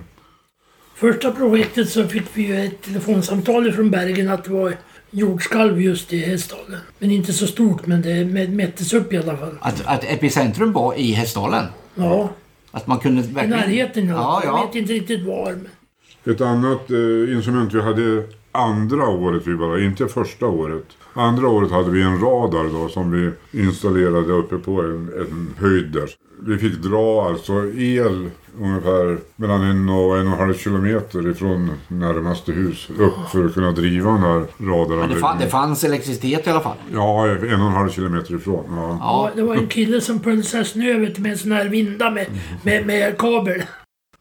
[0.95, 4.73] Första projektet så fick vi ju ett telefonsamtal från Bergen att det var
[5.11, 6.79] jordskalv just i Hästdalen.
[6.99, 9.57] Men inte så stort, men det mä- mättes upp i alla fall.
[9.61, 11.65] Att, att epicentrum var i Hästdalen.
[11.95, 12.29] Ja,
[12.75, 13.49] Att man kunde i verkligen...
[13.49, 14.07] närheten.
[14.07, 14.65] Ja, Jag ja.
[14.65, 15.51] vet inte riktigt var.
[15.51, 16.33] Men...
[16.33, 20.85] Ett annat eh, instrument vi hade andra året vi var inte första året.
[21.13, 23.31] Andra året hade vi en radar då som vi
[23.63, 26.09] installerade uppe på en, en höjd där.
[26.39, 28.29] Vi fick dra alltså el
[28.61, 33.53] ungefär mellan en och en och en halv kilometer ifrån närmaste hus upp för att
[33.53, 34.99] kunna driva den här radaren.
[34.99, 36.77] Men det, fann, det fanns elektricitet i alla fall.
[36.93, 38.65] Ja, en och en halv kilometer ifrån.
[38.69, 38.97] Ja.
[39.01, 42.25] Ja, det var en kille som pölsade snö med en sån här vinda med,
[42.63, 43.61] med, med kabel.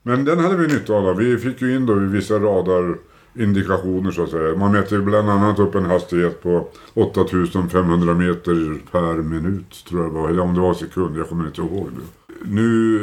[0.03, 1.05] Men den hade vi nytta av.
[1.05, 1.13] då.
[1.13, 4.57] Vi fick ju in då vissa radarindikationer så att säga.
[4.57, 10.11] Man mäter ju bland annat upp en hastighet på 8500 meter per minut tror jag
[10.11, 10.29] det var.
[10.29, 12.22] Eller om det var sekund, jag kommer inte ihåg det.
[12.45, 12.99] Nu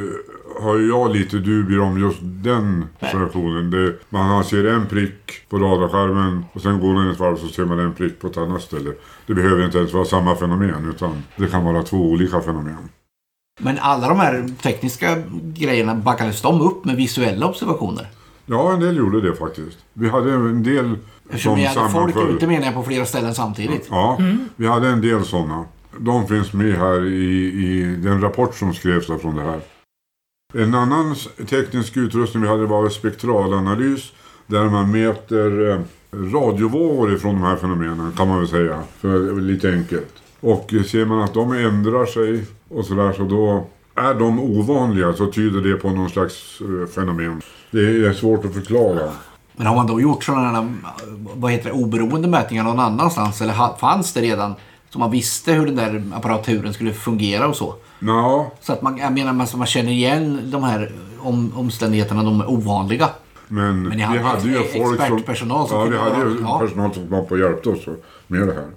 [0.61, 3.71] har jag lite dubier om just den situationen.
[3.71, 7.65] Det, man ser en prick på radarskärmen och sen går den ett varv så ser
[7.65, 8.91] man en prick på ett annat ställe.
[9.27, 12.89] Det behöver inte ens vara samma fenomen utan det kan vara två olika fenomen.
[13.61, 18.07] men alla de här tekniska grejerna backades de upp med visuella observationer.
[18.45, 19.77] Ja, en del gjorde det faktiskt.
[19.93, 23.35] Vi hade en del Eftersom som ni hade folk ute menar jag på flera ställen
[23.35, 23.87] samtidigt.
[23.89, 24.19] Ja,
[24.55, 25.65] vi hade en del sådana.
[25.97, 29.59] De finns med här i, i den rapport som skrevs från det här.
[30.53, 31.15] En annan
[31.49, 34.11] teknisk utrustning vi hade var spektralanalys.
[34.47, 35.79] Där man mäter eh,
[36.11, 38.83] radiovågor ifrån de här fenomenen kan man väl säga.
[38.99, 40.13] För lite enkelt.
[40.39, 45.27] Och ser man att de ändrar sig och sådär så då är de ovanliga så
[45.31, 47.41] tyder det på någon slags eh, fenomen.
[47.71, 49.11] Det är svårt att förklara.
[49.55, 50.73] Men har man då gjort sådana här,
[51.35, 53.41] vad heter det, oberoende mätningar någon annanstans?
[53.41, 54.55] Eller fanns det redan
[54.89, 57.75] så man visste hur den där apparaturen skulle fungera och så?
[57.99, 62.41] Nå, Så att man, jag menar, man, man känner igen de här om, omständigheterna, de
[62.41, 63.09] är ovanliga.
[63.47, 64.93] Men, ni vi hade hade ju folk som...
[64.93, 66.59] expertpersonal som ja, vi hade ju ja.
[66.59, 67.85] personal som kom och hjälpte oss
[68.27, 68.69] med det här.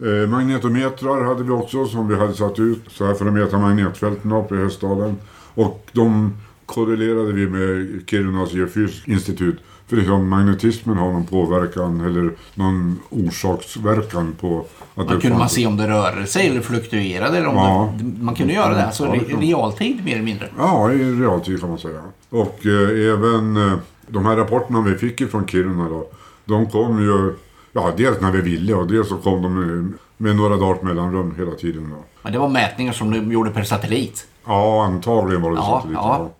[0.00, 3.58] Eh, magnetometrar hade vi också som vi hade satt ut så här för att mäta
[3.58, 5.16] magnetfälten uppe i Hästdalen.
[5.54, 6.36] Och de
[6.68, 9.56] korrelerade vi med Kirunas geofysiska institut.
[9.86, 15.66] För liksom magnetismen har någon påverkan eller någon orsaksverkan på att Man kunde man se
[15.66, 17.38] om det rörde sig eller fluktuerade.
[17.38, 17.94] Eller om Ja.
[17.98, 18.86] det, man kunde göra det.
[18.86, 20.48] Alltså Ja, det realtid mer eller mindre.
[20.58, 22.00] Ja, i realtid kan man säga.
[22.30, 23.78] Och eh, även eh,
[24.08, 26.06] de här rapporterna vi fick ifrån Kiruna då.
[26.44, 27.34] De kom ju,
[27.72, 31.34] ja dels när vi ville och dels så kom de med, med några dagars mellanrum
[31.38, 31.90] hela tiden.
[31.90, 32.04] Då.
[32.22, 34.26] Men det var mätningar som de gjorde per satellit.
[34.46, 35.98] Ja, antagligen var det Ja, satellit.
[36.02, 36.30] ja.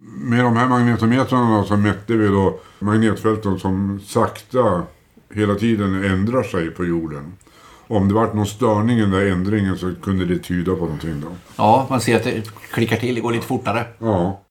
[0.00, 4.82] Med de här magnetometrarna så mätte vi då magnetfälten som sakta
[5.34, 7.32] hela tiden ändrar sig på jorden.
[7.88, 11.20] Om det vart någon störning i den där ändringen så kunde det tyda på någonting
[11.20, 11.28] då.
[11.56, 13.14] Ja, man ser att det klickar till.
[13.14, 13.84] Det går lite fortare.
[13.98, 14.42] Ja.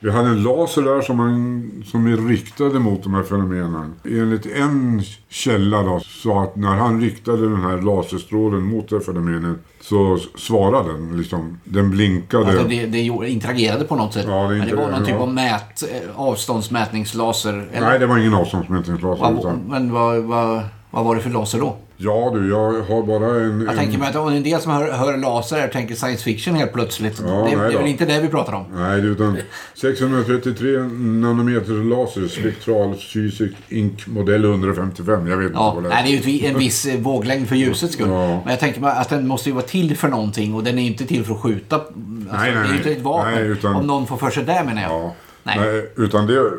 [0.00, 3.94] Vi hade en laser där som, man, som vi riktade mot de här fenomenen.
[4.04, 9.02] Enligt en källa då, sa att när han riktade den här laserstrålen mot det här
[9.02, 11.16] fenomenet så svarade den.
[11.16, 12.46] Liksom, den blinkade.
[12.46, 12.98] Alltså det, det
[13.30, 14.24] interagerade på något sätt.
[14.28, 17.68] Ja, det det var någon typ av mät, eh, avståndsmätningslaser.
[17.72, 17.86] Eller?
[17.88, 19.22] Nej, det var ingen avståndsmätningslaser.
[19.22, 20.62] Vad- Utan, men vad, vad,
[20.94, 21.76] vad var det för laser då?
[21.96, 23.60] ja du, jag har bara en...
[23.60, 26.24] Jag en tänker mig att om en del som hör, hör laser här tänker science
[26.24, 27.22] fiction helt plötsligt.
[27.26, 28.64] Ja, det, nej det är väl inte det vi pratar om?
[28.74, 29.36] Nej, är utan
[29.74, 35.26] 633 nanometer laser spektral Fysic Ink modell 155.
[35.26, 37.56] Jag vet inte Ja, vad det nej, det är ju en viss eh, våglängd för
[37.56, 38.08] ljusets skull.
[38.08, 38.40] Ja.
[38.44, 40.82] Men jag tänker mig att den måste ju vara till för någonting och den är
[40.82, 41.76] inte till för att skjuta.
[41.76, 41.96] Alltså,
[42.32, 42.96] nej, det är ju inte nej.
[42.98, 43.34] ett vapen.
[43.34, 44.90] Nej, utan- Om någon får för sig det menar jag.
[44.90, 45.14] Ja.
[45.46, 45.58] Nej.
[45.58, 45.90] Nej.
[45.96, 46.50] utan det,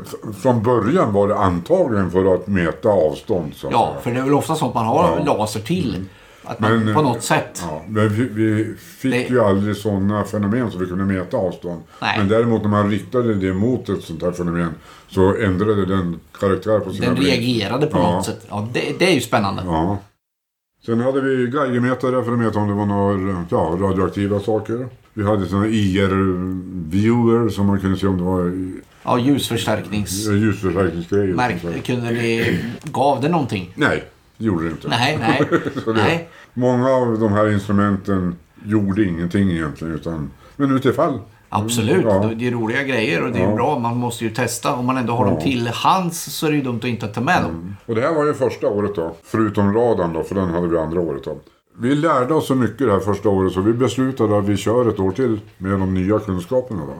[0.42, 3.54] från början var det antagligen för att mäta avstånd.
[3.56, 4.02] Så att Ja, säga.
[4.02, 5.34] för det är väl ofta sånt man har Ja.
[5.38, 6.06] laser till.
[6.48, 7.64] Att man, Men, på något sätt.
[7.70, 11.82] Ja, men vi, vi fick Det- ju aldrig sådana fenomen så vi kunde mäta avstånd.
[12.02, 12.18] Nej.
[12.18, 14.70] Men däremot när man riktade det mot ett sånt här fenomen
[15.08, 18.12] så ändrade den karaktär på sina Den reagerade på Ja.
[18.12, 18.46] något sätt.
[18.50, 19.62] Ja, det, det är ju spännande.
[19.66, 19.98] Ja.
[20.86, 24.88] Sen hade vi Geigermätare för att mäta om det var några ja, radioaktiva saker.
[25.14, 28.52] Vi hade sådana IR-viewer som man kunde se om det var
[29.04, 30.28] Ja, ljusförstärknings...
[30.28, 31.34] ljusförstärkningsgrejer.
[31.36, 33.72] Märk, kunde det, gav det någonting?
[33.76, 34.04] Nej,
[34.38, 34.88] det gjorde det inte.
[34.88, 35.42] Nej, nej.
[35.86, 36.30] Det- nej.
[36.54, 39.94] Många av de här instrumenten gjorde ingenting egentligen.
[39.96, 41.20] Utan, men utifall.
[41.50, 42.32] Absolut, Ja.
[42.36, 43.56] det är roliga grejer och det är Ja.
[43.56, 43.80] bra.
[43.80, 44.74] Man måste ju testa.
[44.76, 45.42] Om man ändå har dem Ja.
[45.42, 47.76] till hands så är det ju dumt att inte ta med dem.
[47.86, 49.16] Och det här var ju första året då.
[49.24, 51.38] Förutom radarn då, för den hade vi andra året då.
[51.80, 54.90] Vi lärde oss så mycket det här första året så vi beslutade att vi kör
[54.90, 56.94] ett år till med de nya kunskaperna då.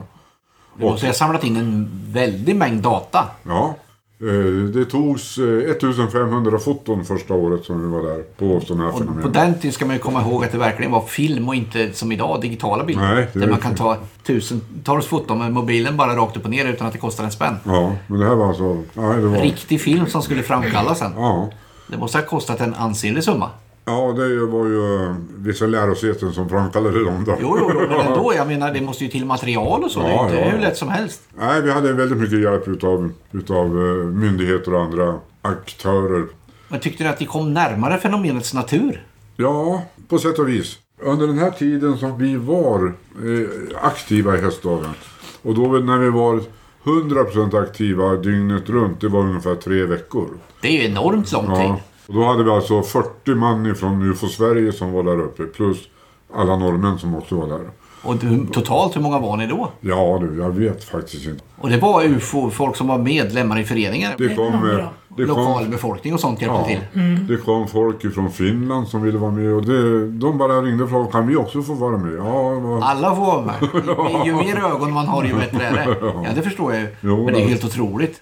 [0.78, 3.24] Du måste ha samlat in en väldig mängd data.
[3.42, 3.74] Ja.
[4.20, 8.92] Eh, Det togs eh, 1500 foton första året som vi var där på sådana här
[8.92, 9.32] Och på fenomen.
[9.32, 12.12] den tiden ska man ju komma ihåg att det verkligen var film och inte som
[12.12, 13.14] idag digitala bilder.
[13.14, 16.86] Nej, där man kan ta tusentals foton med mobilen bara rakt upp och ner utan
[16.86, 17.56] att det kostar en spänn.
[17.64, 18.82] Ja, men det här var alltså...
[18.94, 19.38] Ja, det var...
[19.38, 21.12] Riktig film som skulle framkallas sen.
[21.16, 21.50] Ja.
[21.88, 23.50] Det måste ha kostat en ansenlig summa.
[23.88, 27.36] Ja, det var ju eh, vissa lärosäten som framkallade dem då.
[27.40, 28.32] Jo, jo, jo, men ändå.
[28.36, 30.00] Jag menar, det måste ju till material och så.
[30.00, 30.60] det är Ja, inte ja, hur ja.
[30.68, 31.22] lätt som helst.
[31.38, 36.26] Nej, vi hade väldigt mycket hjälp utav, utav eh, myndigheter och andra aktörer.
[36.68, 39.04] Men tyckte du att ni kom närmare fenomenets natur?
[39.36, 40.78] Ja, på sätt och vis.
[41.02, 43.48] Under den här tiden som vi var eh,
[43.82, 44.90] aktiva i Hästdalen
[45.42, 46.40] och då när vi var
[46.84, 50.28] 100% aktiva dygnet runt, det var ungefär tre veckor.
[50.60, 51.54] Det är ju enormt lång tid.
[51.54, 51.80] Ja.
[52.08, 55.78] Och då hade vi alltså 40 man från UFO Sverige som var där uppe plus
[56.34, 57.70] alla norrmän som också var där.
[58.02, 59.68] Och du, totalt, hur många var ni då?
[59.80, 61.42] Ja du, jag vet faktiskt inte.
[61.60, 64.14] Och det var UFO, folk som var medlemmar i föreningar.
[64.18, 67.26] Det kom, eh, det kom, Lokalbefolkning och sånt hjälpte ja, till.
[67.28, 70.90] det kom folk från Finland som ville vara med och det, de bara ringde och
[70.90, 72.12] frågade kan vi också få vara med?
[72.18, 73.54] Ja, vad- Alla får vara med.
[74.26, 75.96] Ju, mer ögon man har, ju bättre är det.
[76.00, 76.88] Ja, det förstår jag ju.
[77.00, 78.20] Men det är helt otroligt.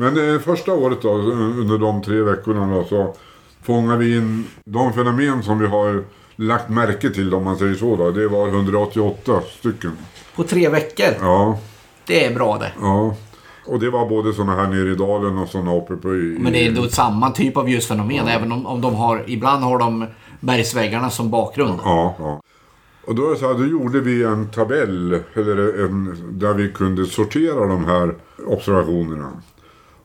[0.00, 3.14] Men eh, första året då, under de tre veckorna då, så
[3.62, 6.04] fångar vi in de fenomen som vi har
[6.36, 8.10] lagt märke till om man säger så då.
[8.10, 9.92] Det var 188 stycken.
[10.36, 11.14] På tre veckor.
[11.20, 11.58] Ja,
[12.06, 12.72] Det är bra det.
[12.80, 13.16] ja.
[13.66, 16.08] Och det var både sådana här nere i dalen och sådana uppe på...
[16.14, 18.28] I, Men det är då samma typ av ljusfenomen.
[18.28, 20.06] Även om, om de har, ibland har de
[20.40, 21.80] bergsväggarna som bakgrund.
[21.84, 22.42] Ja, ja.
[23.06, 27.66] Och då, så här, då gjorde vi en tabell eller en, där vi kunde sortera
[27.66, 28.14] de här
[28.46, 29.30] observationerna.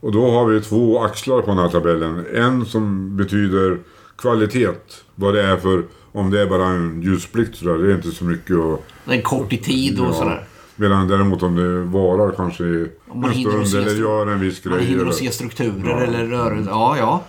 [0.03, 2.25] Och då har vi två axlar på den här tabellen.
[2.33, 3.77] En som betyder
[4.17, 4.67] kvalitet.
[5.15, 8.25] Vad det är för, om det är bara en ljusblixt sådär, det är inte så
[8.25, 8.79] mycket att...
[9.13, 10.43] Är kort i tid och sådär.
[10.75, 14.73] Medan däremot om det varar kanske man en hinner stund eller gör en viss Man
[14.77, 14.85] grej.
[14.85, 16.71] hinner eller- att se strukturer eller rörelser.
[16.71, 17.23] Ja, ja.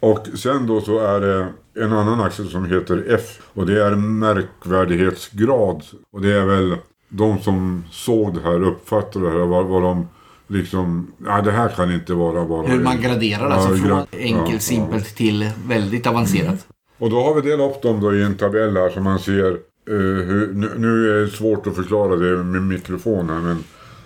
[0.00, 1.46] Och sen då så är det
[1.84, 3.38] en annan axel som heter F.
[3.54, 5.82] Och det är märkvärdighetsgrad.
[6.12, 6.76] Och det är väl
[7.08, 10.06] de som såg det här, uppfattade det här, vad, vad de
[10.50, 11.12] liksom...
[11.26, 12.66] Ja, det här kan inte vara bara...
[12.66, 14.58] Hur man graderar Ja, alltså gra- från ja, enkelt, ja.
[14.58, 16.66] simpelt till väldigt avancerat.
[16.98, 19.46] Och då har vi delat upp dem då i en tabell här som man ser.
[19.50, 23.64] eh, hur, nu, nu är det svårt att förklara det med mikrofon här men,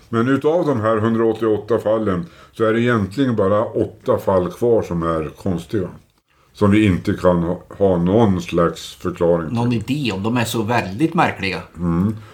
[0.09, 5.03] men utav de här 188 fallen så är det egentligen bara åtta fall kvar som
[5.03, 5.89] är konstiga.
[6.55, 9.57] Som vi inte kan ha, ha någon slags förklaring till.
[9.57, 11.63] Någon idé om de är så väldigt märkliga.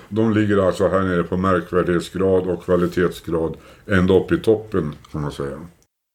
[0.09, 3.57] De ligger alltså här nere på märkvärdighetsgrad och kvalitetsgrad
[3.87, 5.59] ända upp i toppen kan man säga.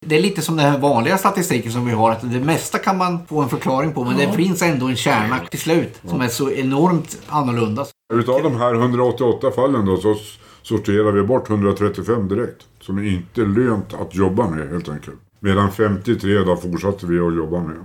[0.06, 2.12] Det är lite som den här vanliga statistiken som vi har.
[2.12, 4.04] Att det mesta kan man få en förklaring på.
[4.04, 6.00] Men det finns ändå en kärna till slut.
[6.08, 7.86] Som är så enormt annorlunda.
[8.14, 10.16] Utav de här 188 fallen då så
[10.62, 12.62] sorterar vi bort 135 direkt.
[12.80, 15.18] Som är inte lönt att jobba med helt enkelt.
[15.40, 17.76] Medan 53 då fortsatte vi att jobba med.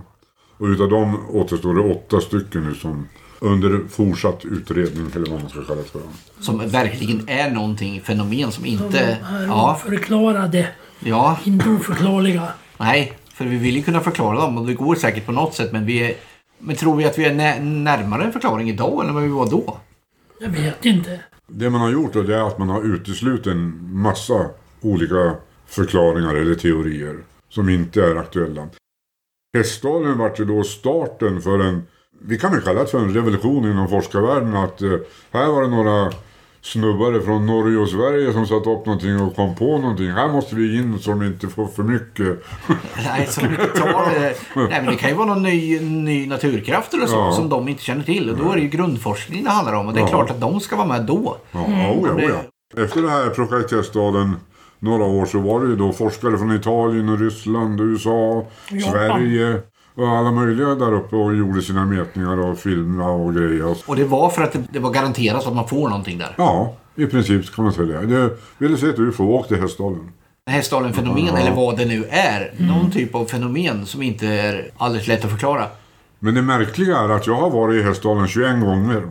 [0.61, 5.51] Och utav dem återstår det åtta stycken nu som under fortsatt utredning eller vad man
[5.51, 6.01] ska kalla det för.
[6.41, 8.99] Som verkligen är någonting, fenomen som inte...
[8.99, 10.69] är Ja, oförklarade,
[11.01, 12.49] ja, inte oförklarliga.
[12.79, 13.13] nej.
[13.35, 15.73] För vi vill ju kunna förklara dem och det går säkert på något sätt.
[15.73, 16.15] Men vi är...
[16.59, 19.51] Men tror vi att vi är nä- närmare en förklaring idag än vad vi var
[19.51, 19.79] då?
[20.41, 21.21] Jag vet inte.
[21.47, 24.47] Det man har gjort då det är att man har uteslutit en massa
[24.81, 25.35] olika
[25.67, 27.17] förklaringar eller teorier
[27.49, 28.69] som inte är aktuella.
[29.55, 31.83] Hästdalen vart ju då starten för en,
[32.23, 34.91] vi kan väl kalla det för en revolution inom forskarvärlden att eh,
[35.33, 36.13] här var det några
[36.63, 40.11] snubbar från Norge och Sverige som satte upp någonting och kom på någonting.
[40.11, 42.45] Här måste vi in så de inte får för mycket.
[43.05, 44.35] Nej, så de inte tar det.
[44.55, 47.33] Nej, men det kan ju vara någon ny, ny naturkraft eller så Ja.
[47.33, 48.31] som de inte känner till.
[48.31, 49.87] Och då är det ju grundforskning det handlar om.
[49.89, 50.09] Och det är Ja.
[50.09, 51.37] klart att de ska vara med då.
[51.53, 52.83] Ja, oh ja, oh ja.
[52.83, 54.37] Efter det här projekt Hästdalen
[54.81, 58.93] några år så var det ju då forskare från Italien och Ryssland USA, Japan.
[58.93, 59.61] Sverige
[59.95, 63.77] och alla möjliga där uppe och gjorde sina mätningar och filmade och grejer.
[63.87, 66.35] Och det var för att det, var garanterat att man får någonting där.
[66.39, 68.07] Ja, i princip kan man säga det.
[68.07, 70.13] Det ville se ett UFO och åkte Hästdalen.
[70.47, 71.39] Hästdalen-fenomen, Ja.
[71.39, 72.53] eller vad det nu är.
[72.57, 75.67] Någon typ av fenomen som inte är alldeles lätt att förklara.
[76.19, 79.03] Men det märkliga är att jag har varit i Hästdalen 21 gånger.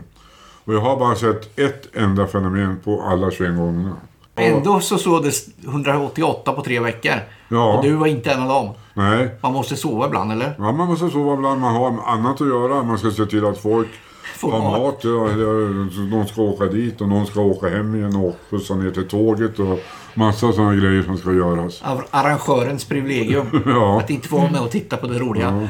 [0.66, 3.96] Och jag har bara sett ett enda fenomen på alla 21 gångerna.
[4.42, 5.32] Ändå så såg det
[5.68, 7.14] 188 på tre veckor.
[7.50, 7.74] Ja.
[7.78, 8.70] Och du var inte en av dem.
[8.94, 10.56] Nej, Man måste sova ibland, eller?
[10.58, 11.62] Ja, man måste sova ibland.
[11.62, 12.84] Man har annat att göra.
[12.84, 13.88] Man ska se till att folk
[14.36, 15.00] Får har mat.
[15.04, 19.08] Ja, någon ska åka dit och någon ska åka hem igen och skjutsa ner till
[19.08, 19.80] tåget och
[20.14, 21.82] massa sådana grejer som ska göras.
[21.84, 23.46] Av arrangörens privilegium.
[23.66, 24.00] Ja.
[24.00, 25.70] Att inte få vara med och titta på det roliga.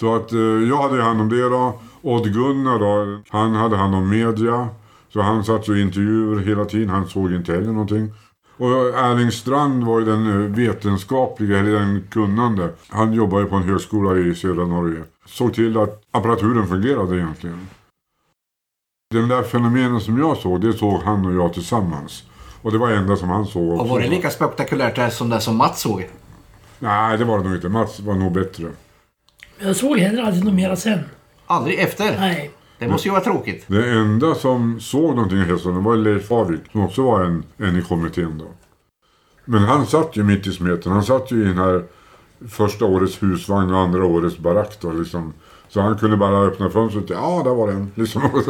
[0.00, 1.80] Så att eh, jag hade hand om det då.
[2.02, 4.68] Odd-Gunnar då, han hade hand om media.
[5.12, 6.88] Så han satt ju i intervjuer hela tiden.
[6.88, 8.12] Han såg inte heller någonting.
[8.56, 12.70] Och Erling Strand var ju den eh, vetenskapliga, eller den kunnande.
[12.88, 15.02] Han jobbade på en högskola i södra Norge.
[15.26, 17.68] Såg till att apparaturen fungerade egentligen.
[19.10, 22.24] Den där fenomenen som jag såg, det såg han och jag tillsammans.
[22.62, 23.82] Och det var det enda som han såg också.
[23.82, 26.08] Och var det lika spektakulärt där som det som Mats såg?
[26.78, 27.68] Nej, det var det nog inte.
[27.68, 28.66] Mats var nog bättre.
[29.58, 31.00] Jag såg heller aldrig något mera sen.
[31.46, 32.18] Aldrig efter?
[32.18, 32.50] Nej.
[32.78, 33.64] Det måste ju vara tråkigt.
[33.66, 37.78] Det enda som såg någonting i Hässleholm var Leif Havik som också var en, en
[37.78, 38.44] i kommittén då.
[39.44, 40.92] Men han satt ju mitt i smeten.
[40.92, 41.84] Han satt ju i den här
[42.48, 45.32] första årets husvagn och andra årets barack då liksom.
[45.68, 47.10] Så han kunde bara öppna fönstret.
[47.10, 47.92] Ja, där var den.
[47.94, 48.22] Liksom.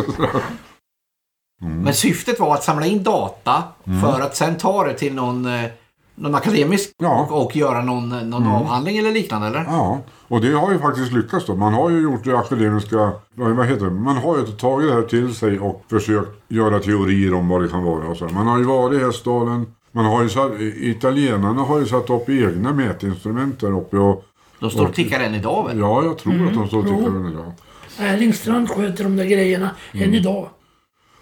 [1.60, 3.62] Men syftet var att samla in data
[4.02, 5.70] för att sen ta det till någon, eh,
[6.20, 7.26] någon akademisk Ja.
[7.30, 9.64] och, och göra någon, någon avhandling eller liknande, eller?
[9.64, 11.54] ja, och det har ju faktiskt lyckats då.
[11.56, 13.90] Man har ju gjort det akademiska, vad heter det?
[13.90, 17.68] Man har ju tagit det här till sig och försökt göra teorier om vad det
[17.68, 18.08] kan vara.
[18.08, 18.24] Och så.
[18.24, 19.66] Man har ju varit i Hästdalen.
[19.92, 24.24] Man har ju satt, italienarna har ju satt upp egna mätinstrument där uppe och
[24.60, 25.78] De står och tickar än idag väl?
[25.78, 27.52] Ja, jag tror att de står och tittar den idag.
[27.98, 30.48] Erling Strand sköter de där grejerna än idag.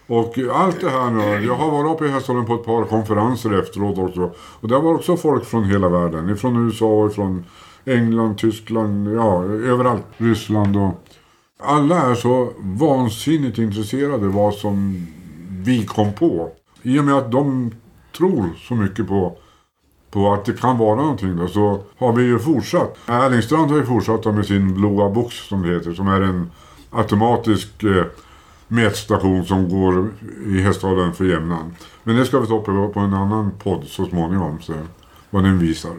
[0.06, 3.60] Och allt det här nu, jag har varit uppe i Hästholmen på ett par konferenser
[3.60, 4.30] efteråt också.
[4.60, 6.30] Och där var också folk från hela världen.
[6.30, 7.44] Ifrån USA, och ifrån
[7.84, 10.04] England, Tyskland, ja överallt.
[10.16, 11.02] Ryssland och...
[11.58, 15.06] Alla är så vansinnigt intresserade vad som
[15.48, 16.50] vi kom på.
[16.82, 17.74] I och med att de
[18.12, 19.36] tror så mycket på
[20.16, 22.96] på att det kan vara någonting då, så har vi ju fortsatt.
[23.06, 26.50] Erlingstrand har ju fortsatt med sin blåa box som det heter, som är en
[26.90, 28.04] automatisk eh,
[28.68, 30.10] mätstation som går
[30.46, 31.76] i Hästhagen för jämnan.
[32.04, 34.72] Men det ska vi ta upp på en annan podd så småningom, så
[35.30, 35.92] vad den visar.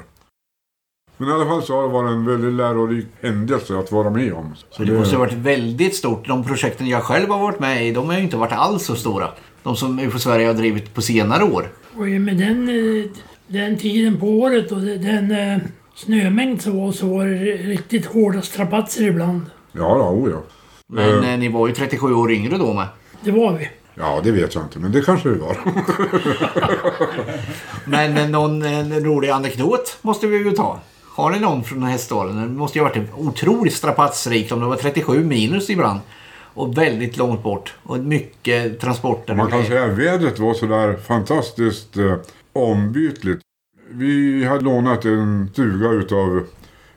[1.17, 4.33] Men i alla fall så har det varit en väldigt lärorik händelse att vara med
[4.33, 4.55] om.
[4.69, 6.27] Så Det måste ha varit väldigt stort.
[6.27, 8.95] De projekten jag själv har varit med i, de har ju inte varit alls så
[8.95, 9.29] stora.
[9.63, 11.69] De som UFO Sverige har drivit på senare år.
[11.95, 13.05] Och med den, eh,
[13.47, 15.57] den tiden på året och den eh,
[15.95, 19.41] snömängd som var så var det riktigt hårda strapatser ibland.
[19.71, 20.41] Ja, då, oh ja.
[20.89, 22.87] Men eh, ni var ju 37 år yngre då med.
[23.21, 23.69] Det var vi.
[23.95, 25.57] Ja, det vet jag inte, men det kanske det var.
[27.85, 30.79] Men eh, någon en rolig anekdot måste vi ju ta.
[31.03, 32.41] Har ni någon från den här hästdalen?
[32.41, 35.99] Det måste ju ha varit otroligt strapatsrikt om det var 37 minus ibland.
[36.53, 37.75] Och väldigt långt bort.
[37.83, 39.35] Och mycket transporter.
[39.35, 42.15] Man kan säga att vädret var sådär fantastiskt eh,
[42.53, 43.41] ombytligt.
[43.89, 46.43] Vi hade lånat en stuga utav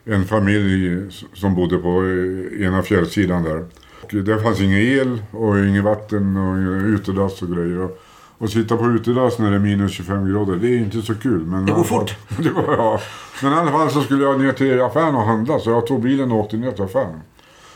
[0.05, 3.65] en familj som bodde på eh, ena fjällsidan där.
[4.13, 7.89] Och det fanns ingen el och ingen vatten och utedass och grejer.
[8.37, 11.45] Och sitta på utedass när det är minus 25 grader, det är inte så kul.
[11.45, 12.15] Men Det går fort.
[12.37, 12.99] det går, ja.
[13.43, 16.01] Men i alla fall så skulle jag ner till affären och handla så jag tog
[16.01, 17.21] bilen och åkte ner till affären.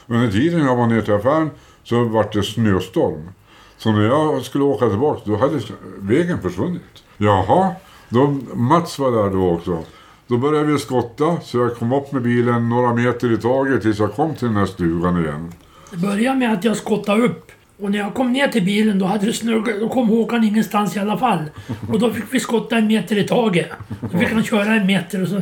[0.07, 1.49] Under tiden jag var ner till affären
[1.83, 3.29] så var det snöstorm.
[3.77, 5.59] Så när jag skulle åka tillbaka då hade
[5.99, 7.03] vägen försvunnit.
[7.17, 7.71] Jaha,
[8.09, 9.83] då, Mats var där då också.
[10.27, 13.99] Då började vi skotta så jag kom upp med bilen några meter i taget tills
[13.99, 15.53] jag kom till den här stugan igen.
[15.95, 17.51] Det började med att jag skottade upp.
[17.81, 19.79] Och när jag kom ner till bilen då hade det snögat.
[19.79, 21.43] Då kom Håkan ingenstans i alla fall.
[21.91, 23.69] Och då fick vi skotta en meter i taget.
[24.11, 25.41] Då fick han köra en meter och så.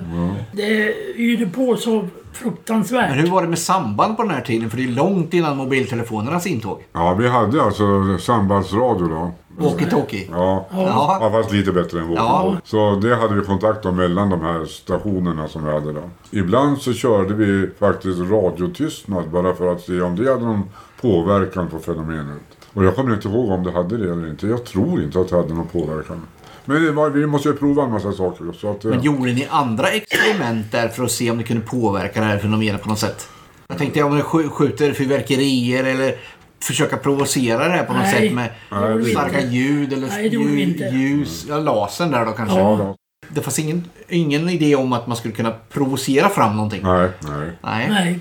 [0.52, 3.10] Det yrde på så fruktansvärt.
[3.10, 4.70] Men hur var det med samband på den här tiden?
[4.70, 6.84] För det är långt innan mobiltelefonernas intåg.
[6.94, 9.32] Ja, vi hade alltså sambandsradio då.
[9.58, 10.28] Walkie-talkie.
[10.32, 10.66] Ja.
[10.72, 11.18] Ja.
[11.22, 12.18] Ja, fast lite bättre än vår.
[12.18, 12.58] Ja.
[12.64, 16.02] Så det hade vi kontakt om mellan de här stationerna som vi hade då.
[16.32, 20.64] Ibland så körde vi faktiskt radiotystnad bara för att se om det hade någon
[21.02, 22.42] påverkan på fenomenet.
[22.74, 24.48] Och jag kommer inte ihåg om det hade det eller inte.
[24.48, 26.22] Jag tror inte att det hade någon påverkan.
[26.66, 28.46] Men var, vi måste ju prova en massa saker.
[28.54, 31.62] Så att, eh, Men gjorde ni andra experiment där för att se om det kunde
[31.66, 33.28] påverka det här fenomenet på något sätt?
[33.68, 36.16] Jag tänkte om ni sk- skjuter fyrverkerier eller
[36.64, 38.14] försöka provocera det här på något Nej.
[38.22, 38.50] sätt med
[38.98, 39.56] vi starka inte.
[39.56, 41.46] ljud eller Nej, ljud, ljus.
[41.50, 42.58] Ja, lasern där då kanske.
[42.60, 42.96] ja, då.
[43.30, 46.82] Det fanns ingen, ingen idé om att man skulle kunna provocera fram någonting.
[46.84, 47.50] Nej, nej.
[47.64, 47.88] Nej.
[47.90, 48.20] Nej.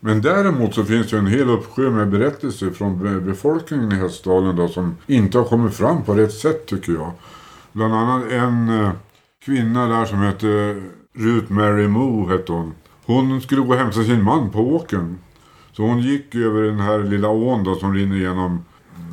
[0.00, 4.56] Men däremot så finns det en hel uppsjö med berättelser från be- befolkningen i Hästdalen
[4.56, 7.12] då, som inte har kommit fram på rätt sätt tycker jag.
[7.74, 8.90] Bland annat en eh,
[9.44, 12.74] kvinna där som hette Ruth Mary Moe hette hon.
[13.06, 15.18] Hon skulle gå och hämta sin man på åken.
[15.72, 18.64] Så hon gick över den här lilla ån då som rinner genom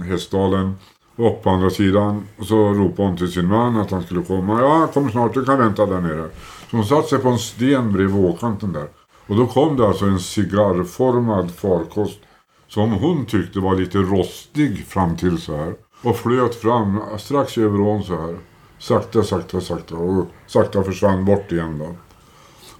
[0.08, 0.76] Hästdalen.
[1.16, 2.28] Upp på andra sidan.
[2.38, 4.62] Och så ropade hon till sin man att han skulle komma.
[4.62, 5.34] Ja, kom kommer snart.
[5.34, 6.30] Du kan vänta där nere.
[6.70, 8.88] Så hon satte sig på en sten bredvid åkanten där.
[9.28, 12.20] Och då kom det alltså en cigarrformad farkost.
[12.68, 15.74] Som hon tyckte var lite rostig fram till så här.
[16.04, 18.36] Och flöt fram strax över ån så här.
[18.82, 19.96] Sakta, sakta, sakta.
[19.96, 21.96] Och sakta försvann bort igen då.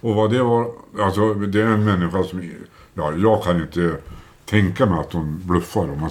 [0.08, 2.50] Och vad det var, alltså det är en människa som,
[2.94, 3.96] ja jag kan inte
[4.44, 5.84] tänka mig att hon bluffar.
[5.84, 6.08] Mm.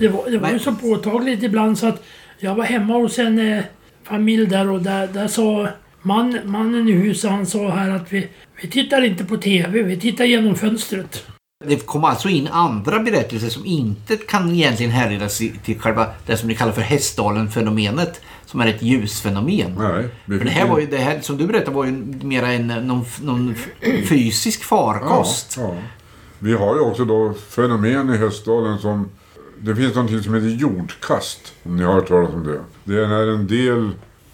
[0.00, 2.02] Det var, det var ju så påtagligt ibland så att
[2.38, 3.64] jag var hemma hos en eh,
[4.02, 5.68] familj där och där, där sa
[6.02, 8.28] man, mannen i huset, han sa här att vi,
[8.62, 11.26] vi tittar inte på TV, vi tittar genom fönstret.
[11.64, 16.48] Det kom alltså in andra berättelser som inte kan egentligen härledas till själva det som
[16.48, 18.20] ni kallar för Hästdalen-fenomenet.
[18.46, 19.74] Som är ett ljusfenomen.
[19.78, 20.08] Nej.
[20.26, 21.92] För det här var ju, det här som du berättade var ju
[22.22, 23.54] mera en någon, någon
[24.08, 25.54] fysisk farkost.
[25.56, 25.82] Ja, ja.
[26.38, 29.08] Vi har ju också då fenomen i Hästdalen som...
[29.60, 31.54] Det finns någonting som heter jordkast.
[31.62, 32.60] Om ni har hört talas om det.
[32.84, 33.90] Det är när en del,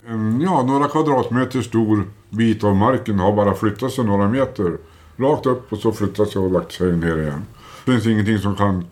[0.07, 4.73] en, ja några kvadratmeter stor bit av marken har bara flyttat sig några meter.
[5.17, 7.45] Rakt upp och så flyttat sig och lagt sig ner igen.
[7.85, 8.85] Det finns ingenting som kan...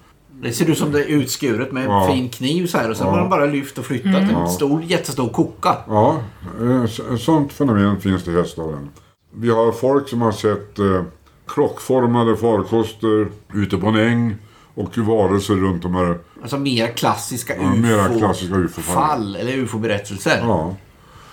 [0.43, 2.07] Det ser ut som det är utskuret med en Ja.
[2.13, 3.13] fin kniv så här och sen Ja.
[3.13, 5.77] har de bara lyft och flyttat en stor, jättestor koka.
[5.89, 6.21] Ja,
[6.61, 6.83] eh,
[7.15, 8.89] ett sånt fenomen finns det i Hästdalen.
[9.35, 11.03] Vi har folk som har sett eh,
[11.47, 14.37] klockformade farkoster ute på en äng
[14.75, 18.19] och varelser runt de här Alltså mer klassiska Ja, mera ufo-fall.
[18.19, 19.37] klassiska ufo-fall.
[19.37, 20.39] eller ufo-berättelser.
[20.43, 20.77] Ja.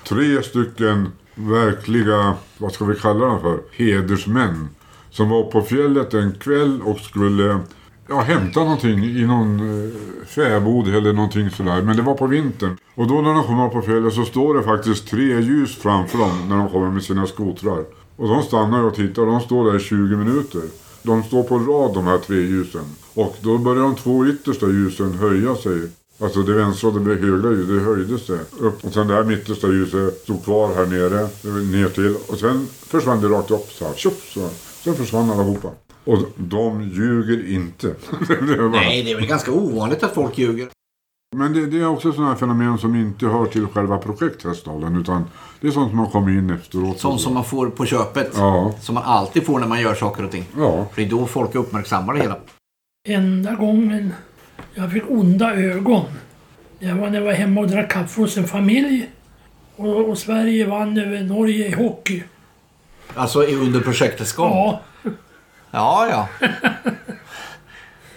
[0.07, 4.69] Tre stycken verkliga, vad ska vi kalla dem för, hedersmän.
[5.11, 7.59] Som var på fjället en kväll och skulle
[8.09, 11.81] ja, hämta någonting i någon eh, fäbod eller någonting sådär.
[11.81, 12.77] Men det var på vintern.
[12.95, 16.17] Och då när de kommer upp på fjället så står det faktiskt tre ljus framför
[16.17, 17.85] dem när de kommer med sina skotrar.
[18.15, 20.61] Och de stannar och tittar och de står där i 20 minuter.
[21.03, 22.85] De står på rad de här tre ljusen.
[23.13, 25.89] Och då börjar de två yttersta ljusen höja sig.
[26.21, 28.85] Alltså det vänstra och det högra ljuset, det höjde sig upp.
[28.85, 31.29] Och sen det här mittersta ljuset stod kvar här nere,
[31.61, 32.15] ner till.
[32.27, 34.68] Och sen försvann det rakt upp så här, tjoff, så här.
[34.83, 35.67] Sen försvann allihopa.
[36.05, 37.87] Och de ljuger inte.
[38.27, 40.67] Det var- Nej, det är väl ganska ovanligt att folk ljuger.
[41.35, 44.95] Men det, det är också sådana här fenomen som inte hör till själva projekthästdalen.
[44.95, 45.25] Utan
[45.61, 46.99] det är sånt som har kommit in efteråt.
[46.99, 48.31] Sånt som man får på köpet.
[48.35, 50.45] Ja, Som man alltid får när man gör saker och ting.
[50.57, 50.85] ja.
[50.93, 52.37] För det är då folk uppmärksammar det hela.
[53.07, 54.13] Enda gången
[54.73, 56.05] jag fick onda ögon.
[56.79, 59.09] Det var när jag var hemma och drack kaffe hos en familj.
[59.75, 62.23] Och, och Sverige vann över Norge i hockey.
[63.15, 64.51] Alltså i- under projektets gång.
[64.51, 64.81] Ja,
[65.71, 66.47] Ja, ja.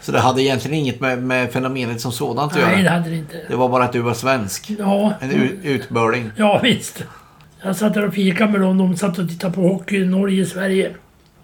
[0.00, 2.92] Så det hade egentligen inget med, med fenomenet som sådant att nej det göra.
[2.92, 3.40] hade det inte.
[3.48, 4.70] Det var bara att du var svensk.
[4.78, 5.30] Ja, En
[5.62, 6.30] utbörling.
[6.36, 7.04] ja visst.
[7.62, 8.78] Jag satt där och fikade med dem.
[8.78, 10.94] De satt och tittade på hockey i Norge-Sverige.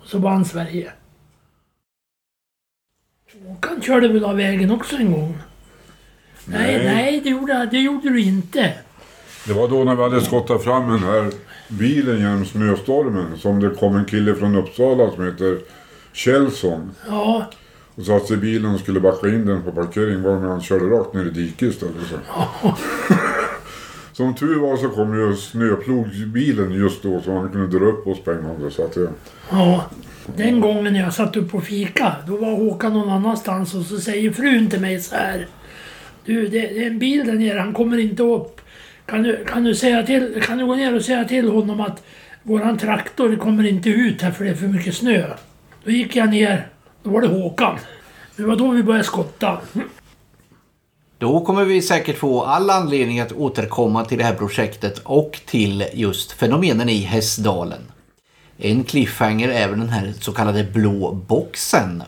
[0.02, 0.92] Och så vann Sverige.
[3.46, 5.38] Håkan körde väl av vägen också en gång?
[6.44, 6.84] Nej, Nej.
[6.94, 8.72] nej, det, gjorde, det gjorde du inte.
[9.46, 11.30] Det var då när vi hade skottat fram den här
[11.68, 15.58] bilen genom snöstormen som det kom en kille från Uppsala som heter
[16.12, 16.90] Kjellson.
[17.08, 17.50] Ja,
[17.94, 20.84] Och satte sig i bilen och skulle backa in den på parkering var han körde
[20.84, 21.94] rakt ner i diket istället.
[22.10, 22.16] Så.
[24.12, 28.24] Som tur var så kom ju snöplogbilen just då så han kunde dra upp oss
[28.24, 28.70] gång.
[28.70, 29.10] Så att det,
[29.50, 29.84] ja.
[30.36, 34.30] Den gången jag satt upp och fika, då var Håkan någon annanstans och så säger
[34.30, 35.46] frun till mig så här.
[36.24, 38.60] Du, det, det är en bil där nere, han kommer inte upp.
[39.08, 42.02] Kan du, kan, du säga till, kan du gå ner och säga till honom att
[42.42, 45.34] våran traktor kommer inte ut här för det är för mycket snö.
[45.84, 46.68] Då gick jag ner,
[47.02, 47.78] då var det Håkan.
[48.36, 49.58] Det var då vi började skotta.
[51.18, 55.84] Då kommer vi säkert få all anledning att återkomma till det här projektet och till
[55.94, 57.80] just fenomenen i Hästdalen.
[58.58, 62.02] En cliffhanger är väl den här så kallade blå boxen.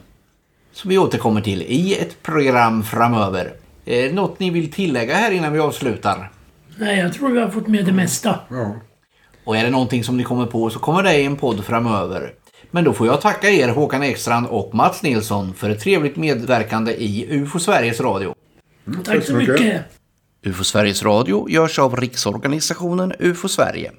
[0.72, 3.52] Som vi återkommer till i ett program framöver.
[3.84, 6.30] Eh, något ni vill tillägga här innan vi avslutar?
[6.80, 8.40] Nej, jag tror vi har fått med det mesta.
[8.50, 8.76] ja.
[9.44, 12.34] Och är det någonting som ni kommer på så kommer det i en podd framöver.
[12.70, 16.92] Men då får jag tacka er Håkan Ekstrand och Mats Nilsson för ett trevligt medverkande
[16.92, 18.34] i UFO Sveriges Radio.
[19.04, 19.84] Tack så mycket.
[20.42, 23.92] UFO Sveriges Radio görs av Riksorganisationen UFO Sverige.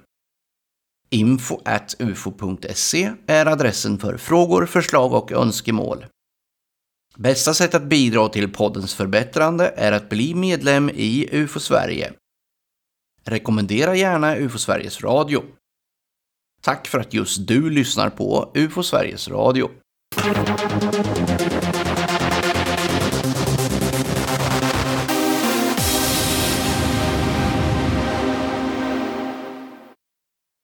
[1.10, 6.06] Info at ufo.se är adressen för frågor, förslag och önskemål.
[7.18, 12.14] Bästa sätt att bidra till poddens förbättrande är att bli medlem i UFO Sverige.
[13.26, 15.44] Rekommendera gärna UFO Sveriges Radio.
[16.62, 19.70] Tack för att just du lyssnar på UFO Sveriges Radio.